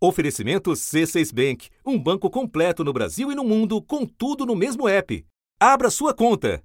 Oferecimento 0.00 0.70
C6 0.70 1.34
Bank, 1.34 1.70
um 1.84 1.98
banco 1.98 2.30
completo 2.30 2.84
no 2.84 2.92
Brasil 2.92 3.32
e 3.32 3.34
no 3.34 3.42
mundo, 3.42 3.82
com 3.82 4.06
tudo 4.06 4.46
no 4.46 4.54
mesmo 4.54 4.88
app. 4.88 5.26
Abra 5.58 5.90
sua 5.90 6.14
conta. 6.14 6.62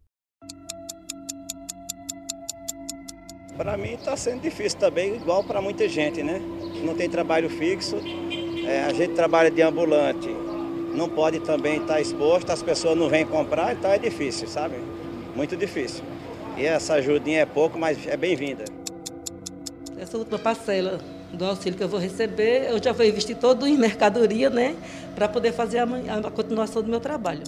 Para 3.57 3.75
mim 3.75 3.93
está 3.93 4.15
sendo 4.15 4.41
difícil 4.41 4.77
também, 4.77 5.15
igual 5.15 5.43
para 5.43 5.59
muita 5.59 5.89
gente, 5.89 6.21
né? 6.21 6.39
Não 6.85 6.93
tem 6.93 7.09
trabalho 7.09 7.49
fixo, 7.49 7.95
é, 8.67 8.83
a 8.83 8.93
gente 8.93 9.15
trabalha 9.15 9.49
de 9.49 9.63
ambulante, 9.63 10.29
não 10.93 11.09
pode 11.09 11.39
também 11.39 11.81
estar 11.81 11.95
tá 11.95 12.01
exposto, 12.01 12.51
as 12.51 12.61
pessoas 12.61 12.95
não 12.95 13.09
vêm 13.09 13.25
comprar, 13.25 13.73
então 13.73 13.89
é 13.89 13.97
difícil, 13.97 14.47
sabe? 14.47 14.75
Muito 15.35 15.57
difícil. 15.57 16.03
E 16.55 16.67
essa 16.67 16.93
ajudinha 16.93 17.39
é 17.39 17.45
pouco, 17.47 17.79
mas 17.79 18.05
é 18.05 18.15
bem-vinda. 18.15 18.65
Essa 19.97 20.19
última 20.19 20.37
parcela 20.37 21.22
do 21.33 21.45
auxílio 21.45 21.77
que 21.77 21.83
eu 21.83 21.89
vou 21.89 21.99
receber, 21.99 22.69
eu 22.69 22.81
já 22.81 22.91
vou 22.91 23.05
investir 23.05 23.35
todo 23.35 23.67
em 23.67 23.77
mercadoria, 23.77 24.49
né? 24.49 24.75
Para 25.15 25.27
poder 25.27 25.51
fazer 25.51 25.79
a, 25.79 25.83
a 25.83 26.31
continuação 26.31 26.81
do 26.81 26.89
meu 26.89 26.99
trabalho. 26.99 27.43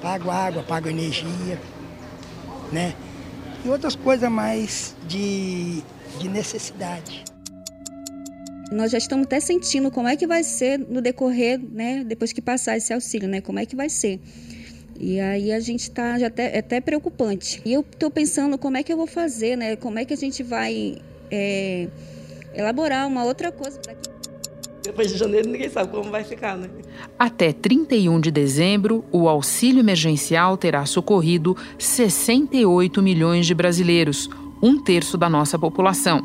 Pago 0.00 0.30
água, 0.30 0.62
pago 0.62 0.88
energia, 0.88 1.60
né? 2.72 2.94
E 3.64 3.68
outras 3.68 3.94
coisas 3.94 4.30
mais 4.30 4.94
de, 5.06 5.82
de 6.18 6.28
necessidade. 6.28 7.24
Nós 8.70 8.90
já 8.90 8.98
estamos 8.98 9.26
até 9.26 9.38
sentindo 9.38 9.90
como 9.90 10.08
é 10.08 10.16
que 10.16 10.26
vai 10.26 10.42
ser 10.42 10.78
no 10.78 11.00
decorrer, 11.00 11.60
né? 11.60 12.02
Depois 12.04 12.32
que 12.32 12.42
passar 12.42 12.76
esse 12.76 12.92
auxílio, 12.92 13.28
né? 13.28 13.40
Como 13.40 13.58
é 13.58 13.66
que 13.66 13.76
vai 13.76 13.88
ser. 13.88 14.20
E 14.98 15.20
aí 15.20 15.52
a 15.52 15.60
gente 15.60 15.82
está 15.82 16.18
já 16.18 16.28
até, 16.28 16.56
é 16.56 16.58
até 16.58 16.80
preocupante. 16.80 17.60
E 17.64 17.72
eu 17.72 17.82
estou 17.82 18.10
pensando 18.10 18.56
como 18.56 18.76
é 18.76 18.82
que 18.82 18.92
eu 18.92 18.96
vou 18.96 19.06
fazer, 19.06 19.56
né? 19.56 19.76
Como 19.76 19.98
é 19.98 20.04
que 20.04 20.14
a 20.14 20.16
gente 20.16 20.42
vai 20.42 20.98
é, 21.30 21.88
elaborar 22.54 23.06
uma 23.06 23.24
outra 23.24 23.52
coisa 23.52 23.78
para 23.80 23.94
que 23.94 24.16
depois 24.86 25.10
de 25.10 25.18
janeiro 25.18 25.48
ninguém 25.48 25.68
sabe 25.68 25.90
como 25.90 26.10
vai 26.10 26.22
ficar, 26.22 26.56
né? 26.56 26.70
Até 27.18 27.52
31 27.52 28.20
de 28.20 28.30
dezembro, 28.30 29.04
o 29.10 29.28
auxílio 29.28 29.80
emergencial 29.80 30.56
terá 30.56 30.86
socorrido 30.86 31.56
68 31.76 33.02
milhões 33.02 33.46
de 33.46 33.54
brasileiros, 33.54 34.30
um 34.62 34.80
terço 34.80 35.18
da 35.18 35.28
nossa 35.28 35.58
população. 35.58 36.22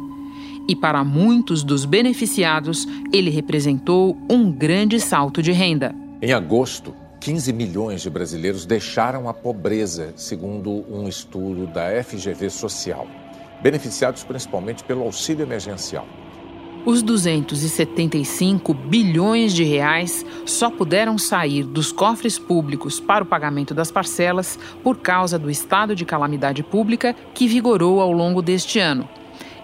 E 0.68 0.76
para 0.76 1.04
muitos 1.04 1.64
dos 1.64 1.86
beneficiados, 1.86 2.88
ele 3.12 3.32
representou 3.32 4.16
um 4.30 4.52
grande 4.52 5.00
salto 5.00 5.42
de 5.42 5.52
renda. 5.52 5.96
Em 6.22 6.32
agosto, 6.32 6.94
15 7.20 7.52
milhões 7.52 8.02
de 8.04 8.12
brasileiros 8.12 8.64
deixaram 8.64 9.28
a 9.28 9.34
pobreza, 9.34 10.14
segundo 10.16 10.86
um 10.88 11.08
estudo 11.08 11.66
da 11.66 12.04
FGV 12.04 12.52
Social 12.52 13.08
beneficiados 13.62 14.24
principalmente 14.24 14.84
pelo 14.84 15.04
auxílio 15.04 15.44
emergencial. 15.44 16.08
Os 16.84 17.04
275 17.04 18.74
bilhões 18.74 19.54
de 19.54 19.64
reais 19.64 20.26
só 20.48 20.68
puderam 20.72 21.16
sair 21.16 21.64
dos 21.64 21.92
cofres 21.92 22.40
públicos 22.40 23.00
para 23.00 23.24
o 23.24 23.28
pagamento 23.28 23.72
das 23.72 23.92
parcelas 23.92 24.58
por 24.84 24.98
causa 24.98 25.38
do 25.38 25.52
estado 25.52 25.96
de 25.96 26.06
calamidade 26.06 26.64
pública 26.64 27.16
que 27.36 27.48
vigorou 27.48 28.02
ao 28.02 28.12
longo 28.12 28.42
deste 28.42 28.80
ano. 28.80 29.08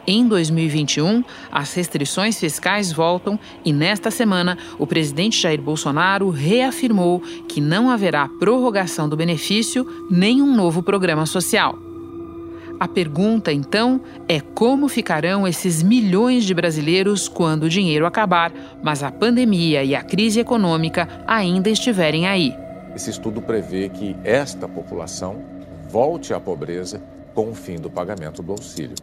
Em 0.06 0.28
2021, 0.28 1.24
as 1.52 1.74
restrições 1.74 2.40
fiscais 2.40 2.94
voltam 2.94 3.38
e, 3.66 3.74
nesta 3.74 4.12
semana, 4.12 4.58
o 4.78 4.86
presidente 4.86 5.42
Jair 5.42 5.62
Bolsonaro 5.62 6.30
reafirmou 6.30 7.20
que 7.50 7.60
não 7.60 7.90
haverá 7.90 8.30
prorrogação 8.40 9.10
do 9.10 9.18
benefício 9.18 10.06
nem 10.10 10.42
um 10.42 10.56
novo 10.56 10.84
programa 10.84 11.26
social. 11.26 11.87
A 12.80 12.88
pergunta, 12.88 13.52
então, 13.52 14.00
é 14.28 14.40
como 14.40 14.88
ficarão 14.88 15.48
esses 15.48 15.82
milhões 15.82 16.44
de 16.44 16.54
brasileiros 16.54 17.28
quando 17.28 17.64
o 17.64 17.70
dinheiro 17.70 18.06
acabar, 18.06 18.52
mas 18.84 19.02
a 19.02 19.12
pandemia 19.12 19.84
e 19.84 19.96
a 19.96 20.04
crise 20.04 20.40
econômica 20.40 21.08
ainda 21.26 21.70
estiverem 21.70 22.28
aí. 22.28 22.54
Esse 22.96 23.10
estudo 23.10 23.42
prevê 23.42 23.90
que 23.90 24.16
esta 24.24 24.68
população 24.68 25.44
volte 25.90 26.34
à 26.34 26.40
pobreza 26.40 27.02
com 27.34 27.50
o 27.50 27.56
fim 27.56 27.78
do 27.78 27.90
pagamento 27.90 28.44
do 28.44 28.52
auxílio. 28.52 28.96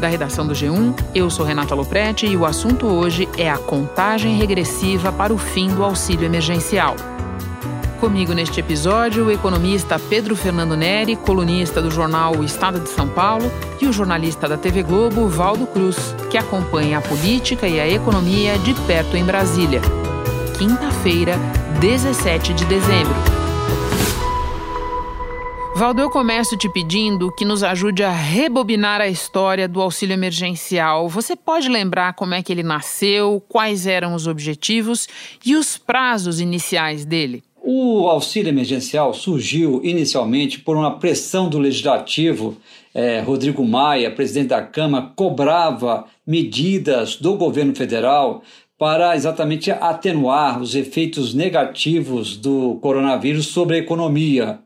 Da 0.00 0.08
redação 0.08 0.46
do 0.46 0.54
G1. 0.54 0.98
Eu 1.14 1.30
sou 1.30 1.44
Renata 1.44 1.74
Loprete 1.74 2.26
e 2.26 2.36
o 2.36 2.46
assunto 2.46 2.86
hoje 2.86 3.28
é 3.36 3.48
a 3.48 3.58
contagem 3.58 4.34
regressiva 4.36 5.12
para 5.12 5.32
o 5.32 5.38
fim 5.38 5.68
do 5.68 5.84
auxílio 5.84 6.24
emergencial. 6.24 6.96
Comigo 8.00 8.32
neste 8.32 8.60
episódio, 8.60 9.26
o 9.26 9.30
economista 9.30 9.98
Pedro 9.98 10.34
Fernando 10.34 10.74
Neri, 10.74 11.16
colunista 11.16 11.82
do 11.82 11.90
jornal 11.90 12.34
O 12.34 12.42
Estado 12.42 12.80
de 12.80 12.88
São 12.88 13.06
Paulo, 13.06 13.52
e 13.78 13.86
o 13.86 13.92
jornalista 13.92 14.48
da 14.48 14.56
TV 14.56 14.82
Globo, 14.82 15.28
Valdo 15.28 15.66
Cruz, 15.66 16.14
que 16.30 16.38
acompanha 16.38 16.98
a 16.98 17.02
política 17.02 17.68
e 17.68 17.78
a 17.78 17.86
economia 17.86 18.58
de 18.58 18.72
perto 18.86 19.18
em 19.18 19.24
Brasília. 19.24 19.82
Quinta-feira, 20.56 21.36
17 21.78 22.54
de 22.54 22.64
dezembro. 22.64 23.29
Valdo, 25.80 26.02
eu 26.02 26.10
começo 26.10 26.58
te 26.58 26.68
pedindo 26.68 27.32
que 27.32 27.42
nos 27.42 27.62
ajude 27.62 28.02
a 28.02 28.10
rebobinar 28.10 29.00
a 29.00 29.08
história 29.08 29.66
do 29.66 29.80
auxílio 29.80 30.12
emergencial. 30.12 31.08
Você 31.08 31.34
pode 31.34 31.70
lembrar 31.70 32.12
como 32.12 32.34
é 32.34 32.42
que 32.42 32.52
ele 32.52 32.62
nasceu, 32.62 33.42
quais 33.48 33.86
eram 33.86 34.14
os 34.14 34.26
objetivos 34.26 35.08
e 35.42 35.56
os 35.56 35.78
prazos 35.78 36.38
iniciais 36.38 37.06
dele? 37.06 37.42
O 37.62 38.06
auxílio 38.08 38.50
emergencial 38.50 39.14
surgiu 39.14 39.80
inicialmente 39.82 40.60
por 40.60 40.76
uma 40.76 40.98
pressão 40.98 41.48
do 41.48 41.58
legislativo. 41.58 42.58
É, 42.92 43.20
Rodrigo 43.20 43.64
Maia, 43.64 44.10
presidente 44.10 44.48
da 44.48 44.60
Câmara, 44.60 45.10
cobrava 45.16 46.04
medidas 46.26 47.16
do 47.16 47.36
governo 47.36 47.74
federal 47.74 48.42
para 48.80 49.14
exatamente 49.14 49.70
atenuar 49.70 50.58
os 50.58 50.74
efeitos 50.74 51.34
negativos 51.34 52.34
do 52.34 52.76
coronavírus 52.76 53.48
sobre 53.48 53.76
a 53.76 53.78
economia. 53.78 54.60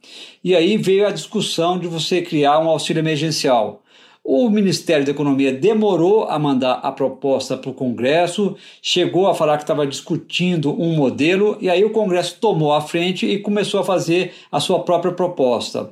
E 0.45 0.55
aí 0.55 0.77
veio 0.77 1.05
a 1.05 1.11
discussão 1.11 1.77
de 1.77 1.89
você 1.89 2.23
criar 2.23 2.61
um 2.61 2.69
auxílio 2.69 3.01
emergencial. 3.01 3.83
O 4.23 4.49
Ministério 4.49 5.05
da 5.05 5.11
Economia 5.11 5.53
demorou 5.53 6.29
a 6.29 6.39
mandar 6.39 6.75
a 6.75 6.93
proposta 6.93 7.57
para 7.57 7.73
o 7.73 7.75
Congresso, 7.75 8.55
chegou 8.81 9.27
a 9.27 9.35
falar 9.35 9.57
que 9.57 9.65
estava 9.65 9.85
discutindo 9.85 10.81
um 10.81 10.95
modelo, 10.95 11.59
e 11.61 11.69
aí 11.69 11.85
o 11.85 11.91
Congresso 11.91 12.39
tomou 12.41 12.73
a 12.73 12.81
frente 12.81 13.27
e 13.27 13.41
começou 13.41 13.81
a 13.81 13.85
fazer 13.85 14.33
a 14.51 14.61
sua 14.61 14.79
própria 14.85 15.13
proposta. 15.13 15.91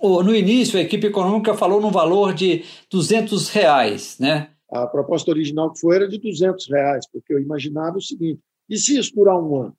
No 0.00 0.32
início, 0.32 0.78
a 0.78 0.82
equipe 0.82 1.08
econômica 1.08 1.52
falou 1.54 1.80
no 1.80 1.90
valor 1.90 2.32
de 2.32 2.62
200 2.88 3.48
reais, 3.48 4.16
né? 4.20 4.50
A 4.70 4.86
proposta 4.86 5.30
original 5.30 5.72
que 5.72 5.80
foi 5.80 5.96
era 5.96 6.08
de 6.08 6.18
200 6.18 6.68
reais, 6.68 7.06
porque 7.10 7.32
eu 7.32 7.40
imaginava 7.40 7.96
o 7.96 8.02
seguinte: 8.02 8.40
e 8.68 8.76
se 8.76 8.98
isso 8.98 9.14
durar 9.14 9.40
um 9.40 9.62
ano? 9.62 9.76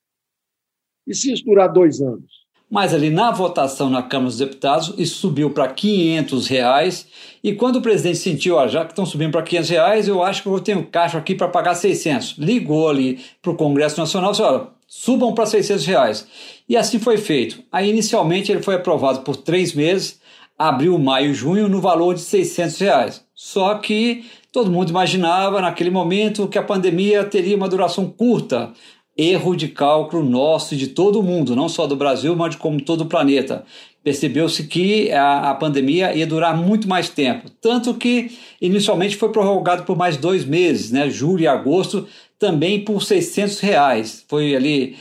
E 1.05 1.13
se 1.13 1.31
isso 1.31 1.45
durar 1.45 1.71
dois 1.71 2.01
anos? 2.01 2.47
Mas 2.69 2.93
ali 2.93 3.09
na 3.09 3.31
votação 3.31 3.89
na 3.89 4.03
Câmara 4.03 4.29
dos 4.29 4.37
Deputados, 4.37 4.93
isso 4.95 5.15
subiu 5.15 5.49
para 5.49 5.67
500 5.67 6.47
reais. 6.47 7.07
E 7.43 7.53
quando 7.53 7.77
o 7.77 7.81
presidente 7.81 8.19
sentiu, 8.19 8.57
ó, 8.57 8.67
já 8.67 8.85
que 8.85 8.91
estão 8.91 9.07
subindo 9.07 9.31
para 9.31 9.41
500 9.41 9.69
reais, 9.69 10.07
eu 10.07 10.21
acho 10.21 10.43
que 10.43 10.49
eu 10.49 10.59
tenho 10.59 10.85
caixa 10.85 11.17
aqui 11.17 11.33
para 11.33 11.47
pagar 11.47 11.73
600. 11.73 12.35
Ligou 12.37 12.87
ali 12.87 13.19
para 13.41 13.51
o 13.51 13.55
Congresso 13.55 13.99
Nacional 13.99 14.29
e 14.29 14.31
disse, 14.33 14.43
olha, 14.43 14.67
subam 14.85 15.33
para 15.33 15.47
600 15.47 15.85
reais. 15.87 16.27
E 16.67 16.77
assim 16.77 16.99
foi 16.99 17.17
feito. 17.17 17.63
Aí, 17.71 17.89
inicialmente, 17.89 18.51
ele 18.51 18.61
foi 18.61 18.75
aprovado 18.75 19.21
por 19.21 19.35
três 19.35 19.73
meses, 19.73 20.19
abril, 20.59 20.99
maio, 20.99 21.33
junho, 21.33 21.69
no 21.69 21.81
valor 21.81 22.13
de 22.13 22.21
600 22.21 22.79
reais. 22.79 23.25
Só 23.33 23.75
que 23.75 24.25
Todo 24.51 24.71
mundo 24.71 24.89
imaginava 24.89 25.61
naquele 25.61 25.91
momento 25.91 26.47
que 26.47 26.57
a 26.57 26.63
pandemia 26.63 27.23
teria 27.23 27.55
uma 27.55 27.69
duração 27.69 28.09
curta. 28.09 28.71
Erro 29.15 29.55
de 29.55 29.67
cálculo 29.67 30.27
nosso 30.27 30.73
e 30.73 30.77
de 30.77 30.87
todo 30.87 31.21
mundo, 31.21 31.55
não 31.55 31.69
só 31.69 31.85
do 31.85 31.95
Brasil, 31.95 32.35
mas 32.35 32.51
de 32.51 32.57
como 32.57 32.81
todo 32.81 33.01
o 33.01 33.05
planeta. 33.05 33.63
Percebeu-se 34.03 34.63
que 34.65 35.11
a, 35.11 35.51
a, 35.51 35.55
pandemia 35.55 36.15
ia 36.15 36.25
durar 36.25 36.55
muito 36.57 36.87
mais 36.87 37.09
tempo. 37.09 37.49
Tanto 37.61 37.93
que 37.93 38.31
inicialmente 38.61 39.17
foi 39.17 39.29
prorrogado 39.29 39.83
por 39.83 39.97
mais 39.97 40.15
dois 40.15 40.45
meses, 40.45 40.89
né? 40.89 41.09
julho 41.09 41.43
e 41.43 41.47
agosto, 41.47 42.07
também 42.39 42.83
por 42.83 43.03
600 43.03 43.59
reais. 43.59 44.25
Foi 44.27 44.55
ali 44.55 44.95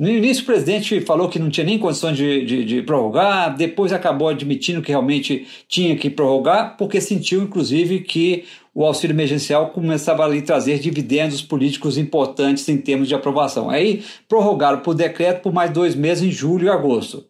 no 0.00 0.08
início, 0.08 0.42
o 0.44 0.46
presidente 0.46 0.98
falou 1.02 1.28
que 1.28 1.38
não 1.38 1.50
tinha 1.50 1.66
nem 1.66 1.78
condições 1.78 2.16
de, 2.16 2.42
de, 2.46 2.64
de, 2.64 2.80
prorrogar, 2.80 3.54
depois 3.54 3.92
acabou 3.92 4.28
admitindo 4.28 4.80
que 4.80 4.88
realmente 4.88 5.46
tinha 5.68 5.94
que 5.94 6.08
prorrogar, 6.08 6.74
porque 6.78 7.02
sentiu, 7.02 7.42
inclusive, 7.42 8.00
que 8.00 8.44
o 8.74 8.82
auxílio 8.82 9.12
emergencial 9.12 9.68
começava 9.68 10.24
a 10.24 10.28
lhe 10.28 10.40
trazer 10.40 10.78
dividendos 10.78 11.42
políticos 11.42 11.98
importantes 11.98 12.66
em 12.70 12.78
termos 12.78 13.08
de 13.08 13.14
aprovação. 13.14 13.68
Aí 13.68 14.02
prorrogaram 14.26 14.80
por 14.80 14.94
decreto 14.94 15.42
por 15.42 15.52
mais 15.52 15.70
dois 15.70 15.94
meses, 15.94 16.24
em 16.24 16.30
julho 16.30 16.68
e 16.68 16.70
agosto. 16.70 17.26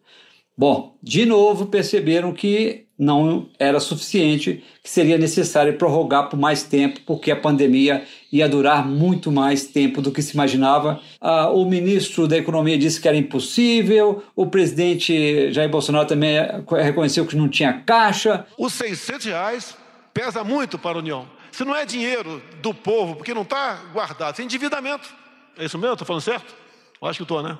Bom, 0.61 0.95
de 1.01 1.25
novo 1.25 1.65
perceberam 1.65 2.31
que 2.31 2.85
não 2.95 3.49
era 3.57 3.79
suficiente, 3.79 4.63
que 4.83 4.89
seria 4.91 5.17
necessário 5.17 5.75
prorrogar 5.75 6.29
por 6.29 6.37
mais 6.37 6.61
tempo, 6.61 6.99
porque 7.03 7.31
a 7.31 7.35
pandemia 7.35 8.05
ia 8.31 8.47
durar 8.47 8.87
muito 8.87 9.31
mais 9.31 9.65
tempo 9.65 10.03
do 10.03 10.11
que 10.11 10.21
se 10.21 10.35
imaginava. 10.35 11.01
Ah, 11.19 11.49
o 11.49 11.65
ministro 11.65 12.27
da 12.27 12.37
Economia 12.37 12.77
disse 12.77 13.01
que 13.01 13.07
era 13.07 13.17
impossível, 13.17 14.23
o 14.35 14.45
presidente 14.45 15.51
Jair 15.51 15.67
Bolsonaro 15.67 16.07
também 16.07 16.35
reconheceu 16.79 17.25
que 17.25 17.35
não 17.35 17.49
tinha 17.49 17.81
caixa. 17.81 18.45
Os 18.55 18.73
600 18.73 19.25
reais 19.25 19.75
pesa 20.13 20.43
muito 20.43 20.77
para 20.77 20.95
a 20.95 20.99
União. 20.99 21.27
Se 21.51 21.65
não 21.65 21.75
é 21.75 21.87
dinheiro 21.87 22.39
do 22.61 22.71
povo, 22.71 23.15
porque 23.15 23.33
não 23.33 23.41
está 23.41 23.79
guardado, 23.91 24.39
é 24.39 24.43
endividamento. 24.43 25.11
É 25.57 25.65
isso 25.65 25.79
mesmo? 25.79 25.93
Estou 25.93 26.05
falando 26.05 26.21
certo? 26.21 26.53
Eu 27.01 27.07
acho 27.07 27.17
que 27.17 27.23
estou, 27.23 27.41
né? 27.41 27.57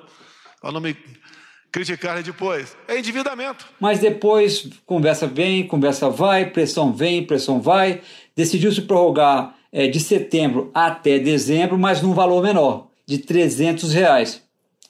Para 0.60 0.70
não 0.70 0.80
me 0.80 0.96
criticar 1.72 2.22
depois. 2.22 2.76
É 2.86 2.98
endividamento. 2.98 3.66
Mas 3.80 3.98
depois, 3.98 4.68
conversa 4.84 5.26
vem, 5.26 5.66
conversa 5.66 6.10
vai, 6.10 6.50
pressão 6.50 6.92
vem, 6.92 7.24
pressão 7.24 7.60
vai. 7.60 8.02
Decidiu-se 8.36 8.82
prorrogar 8.82 9.56
é, 9.72 9.88
de 9.88 9.98
setembro 9.98 10.70
até 10.74 11.18
dezembro, 11.18 11.78
mas 11.78 12.02
num 12.02 12.12
valor 12.12 12.42
menor, 12.42 12.88
de 13.06 13.18
300 13.18 13.92
reais. 13.92 14.42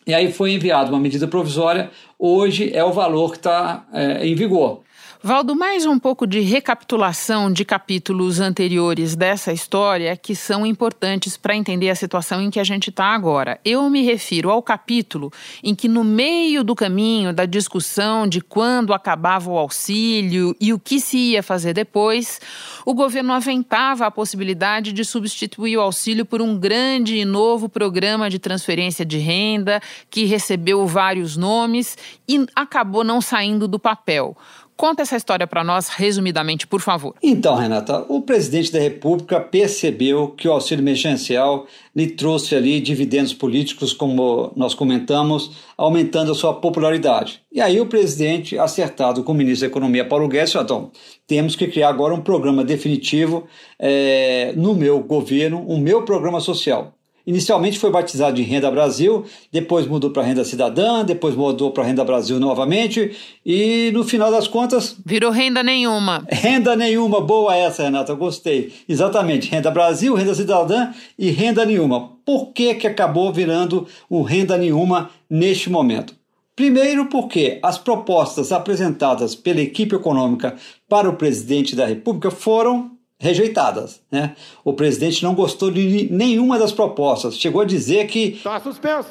E 0.04 0.12
aí 0.12 0.32
foi 0.32 0.52
enviada 0.52 0.90
uma 0.90 0.98
medida 0.98 1.28
provisória, 1.28 1.88
hoje 2.18 2.74
é 2.74 2.84
o 2.84 2.92
valor 2.92 3.30
que 3.30 3.36
está 3.36 3.86
é, 3.92 4.26
em 4.26 4.34
vigor. 4.34 4.82
Valdo, 5.24 5.54
mais 5.54 5.86
um 5.86 6.00
pouco 6.00 6.26
de 6.26 6.40
recapitulação 6.40 7.52
de 7.52 7.64
capítulos 7.64 8.40
anteriores 8.40 9.14
dessa 9.14 9.52
história 9.52 10.16
que 10.16 10.34
são 10.34 10.66
importantes 10.66 11.36
para 11.36 11.54
entender 11.54 11.90
a 11.90 11.94
situação 11.94 12.42
em 12.42 12.50
que 12.50 12.58
a 12.58 12.64
gente 12.64 12.90
está 12.90 13.04
agora. 13.04 13.60
Eu 13.64 13.88
me 13.88 14.02
refiro 14.02 14.50
ao 14.50 14.60
capítulo 14.60 15.32
em 15.62 15.76
que, 15.76 15.86
no 15.86 16.02
meio 16.02 16.64
do 16.64 16.74
caminho 16.74 17.32
da 17.32 17.46
discussão 17.46 18.26
de 18.26 18.40
quando 18.40 18.92
acabava 18.92 19.48
o 19.48 19.56
auxílio 19.56 20.56
e 20.60 20.72
o 20.72 20.78
que 20.78 20.98
se 20.98 21.16
ia 21.16 21.42
fazer 21.42 21.72
depois, 21.72 22.40
o 22.84 22.92
governo 22.92 23.32
aventava 23.32 24.04
a 24.04 24.10
possibilidade 24.10 24.92
de 24.92 25.04
substituir 25.04 25.76
o 25.76 25.82
auxílio 25.82 26.26
por 26.26 26.42
um 26.42 26.58
grande 26.58 27.16
e 27.16 27.24
novo 27.24 27.68
programa 27.68 28.28
de 28.28 28.40
transferência 28.40 29.04
de 29.04 29.18
renda 29.18 29.80
que 30.10 30.24
recebeu 30.24 30.84
vários 30.84 31.36
nomes 31.36 31.96
e 32.26 32.44
acabou 32.56 33.04
não 33.04 33.20
saindo 33.20 33.68
do 33.68 33.78
papel. 33.78 34.36
Conta 34.82 35.02
essa 35.02 35.14
história 35.14 35.46
para 35.46 35.62
nós, 35.62 35.86
resumidamente, 35.86 36.66
por 36.66 36.80
favor. 36.80 37.14
Então, 37.22 37.54
Renata, 37.54 38.04
o 38.08 38.20
presidente 38.20 38.72
da 38.72 38.80
República 38.80 39.40
percebeu 39.40 40.30
que 40.30 40.48
o 40.48 40.52
auxílio 40.52 40.82
emergencial 40.82 41.68
lhe 41.94 42.08
trouxe 42.08 42.56
ali 42.56 42.80
dividendos 42.80 43.32
políticos, 43.32 43.92
como 43.92 44.50
nós 44.56 44.74
comentamos, 44.74 45.52
aumentando 45.76 46.32
a 46.32 46.34
sua 46.34 46.54
popularidade. 46.54 47.40
E 47.52 47.60
aí 47.60 47.80
o 47.80 47.86
presidente, 47.86 48.58
acertado 48.58 49.22
com 49.22 49.30
o 49.30 49.34
ministro 49.36 49.68
da 49.68 49.70
Economia, 49.70 50.04
Paulo 50.04 50.26
Guedes, 50.26 50.56
então, 50.56 50.90
temos 51.28 51.54
que 51.54 51.68
criar 51.68 51.88
agora 51.88 52.12
um 52.12 52.20
programa 52.20 52.64
definitivo 52.64 53.46
é, 53.78 54.52
no 54.56 54.74
meu 54.74 54.98
governo, 54.98 55.64
o 55.64 55.78
meu 55.78 56.02
programa 56.02 56.40
social. 56.40 56.92
Inicialmente 57.26 57.78
foi 57.78 57.90
batizado 57.90 58.36
de 58.36 58.42
Renda 58.42 58.70
Brasil, 58.70 59.24
depois 59.50 59.86
mudou 59.86 60.10
para 60.10 60.22
Renda 60.22 60.44
Cidadã, 60.44 61.04
depois 61.04 61.36
mudou 61.36 61.70
para 61.70 61.84
Renda 61.84 62.04
Brasil 62.04 62.40
novamente 62.40 63.16
e 63.46 63.90
no 63.94 64.02
final 64.02 64.30
das 64.30 64.48
contas. 64.48 64.96
Virou 65.04 65.30
renda 65.30 65.62
nenhuma. 65.62 66.24
Renda 66.28 66.74
nenhuma, 66.74 67.20
boa 67.20 67.54
essa, 67.54 67.84
Renata, 67.84 68.12
gostei. 68.14 68.72
Exatamente, 68.88 69.48
Renda 69.50 69.70
Brasil, 69.70 70.14
Renda 70.14 70.34
Cidadã 70.34 70.90
e 71.18 71.30
Renda 71.30 71.64
Nenhuma. 71.64 72.10
Por 72.24 72.52
que, 72.52 72.74
que 72.74 72.86
acabou 72.86 73.32
virando 73.32 73.86
o 74.08 74.22
Renda 74.22 74.56
Nenhuma 74.56 75.10
neste 75.28 75.70
momento? 75.70 76.14
Primeiro, 76.54 77.06
porque 77.06 77.58
as 77.62 77.78
propostas 77.78 78.52
apresentadas 78.52 79.34
pela 79.34 79.60
equipe 79.60 79.96
econômica 79.96 80.54
para 80.88 81.08
o 81.08 81.16
presidente 81.16 81.74
da 81.74 81.86
República 81.86 82.30
foram 82.30 82.91
rejeitadas. 83.22 84.00
Né? 84.10 84.34
O 84.64 84.72
presidente 84.72 85.22
não 85.22 85.32
gostou 85.32 85.70
de 85.70 86.08
nenhuma 86.10 86.58
das 86.58 86.72
propostas, 86.72 87.38
chegou 87.38 87.62
a 87.62 87.64
dizer 87.64 88.08
que. 88.08 88.34
Está 88.34 88.58
suspenso. 88.58 89.10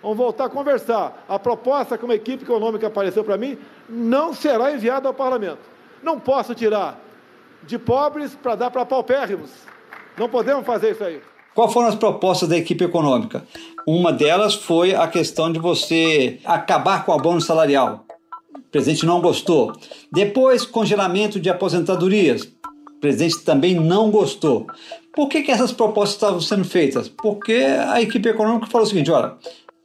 Vamos 0.00 0.16
voltar 0.16 0.44
a 0.44 0.48
conversar. 0.48 1.24
A 1.28 1.38
proposta 1.38 1.98
que 1.98 2.04
uma 2.04 2.14
equipe 2.14 2.44
econômica 2.44 2.86
apareceu 2.86 3.24
para 3.24 3.36
mim 3.36 3.58
não 3.88 4.32
será 4.32 4.72
enviada 4.72 5.08
ao 5.08 5.14
parlamento. 5.14 5.58
Não 6.02 6.18
posso 6.18 6.54
tirar 6.54 7.00
de 7.64 7.78
pobres 7.78 8.34
para 8.40 8.54
dar 8.54 8.70
para 8.70 8.86
paupérrimos. 8.86 9.50
Não 10.16 10.28
podemos 10.28 10.64
fazer 10.64 10.92
isso 10.92 11.04
aí. 11.04 11.20
Quais 11.54 11.72
foram 11.72 11.88
as 11.88 11.94
propostas 11.94 12.48
da 12.48 12.56
equipe 12.56 12.84
econômica? 12.84 13.44
Uma 13.86 14.12
delas 14.12 14.54
foi 14.54 14.94
a 14.94 15.06
questão 15.08 15.52
de 15.52 15.58
você 15.58 16.38
acabar 16.44 17.04
com 17.04 17.12
o 17.12 17.14
abono 17.14 17.40
salarial. 17.40 18.04
O 18.56 18.70
presidente 18.72 19.04
não 19.04 19.20
gostou. 19.20 19.72
Depois, 20.10 20.64
congelamento 20.64 21.38
de 21.38 21.50
aposentadorias 21.50 22.48
presidente 23.02 23.40
também 23.40 23.74
não 23.74 24.10
gostou. 24.10 24.66
Por 25.12 25.28
que, 25.28 25.42
que 25.42 25.50
essas 25.50 25.72
propostas 25.72 26.14
estavam 26.14 26.40
sendo 26.40 26.64
feitas? 26.64 27.08
Porque 27.08 27.52
a 27.52 28.00
equipe 28.00 28.28
econômica 28.28 28.68
falou 28.68 28.86
o 28.86 28.88
seguinte: 28.88 29.10
olha, 29.10 29.34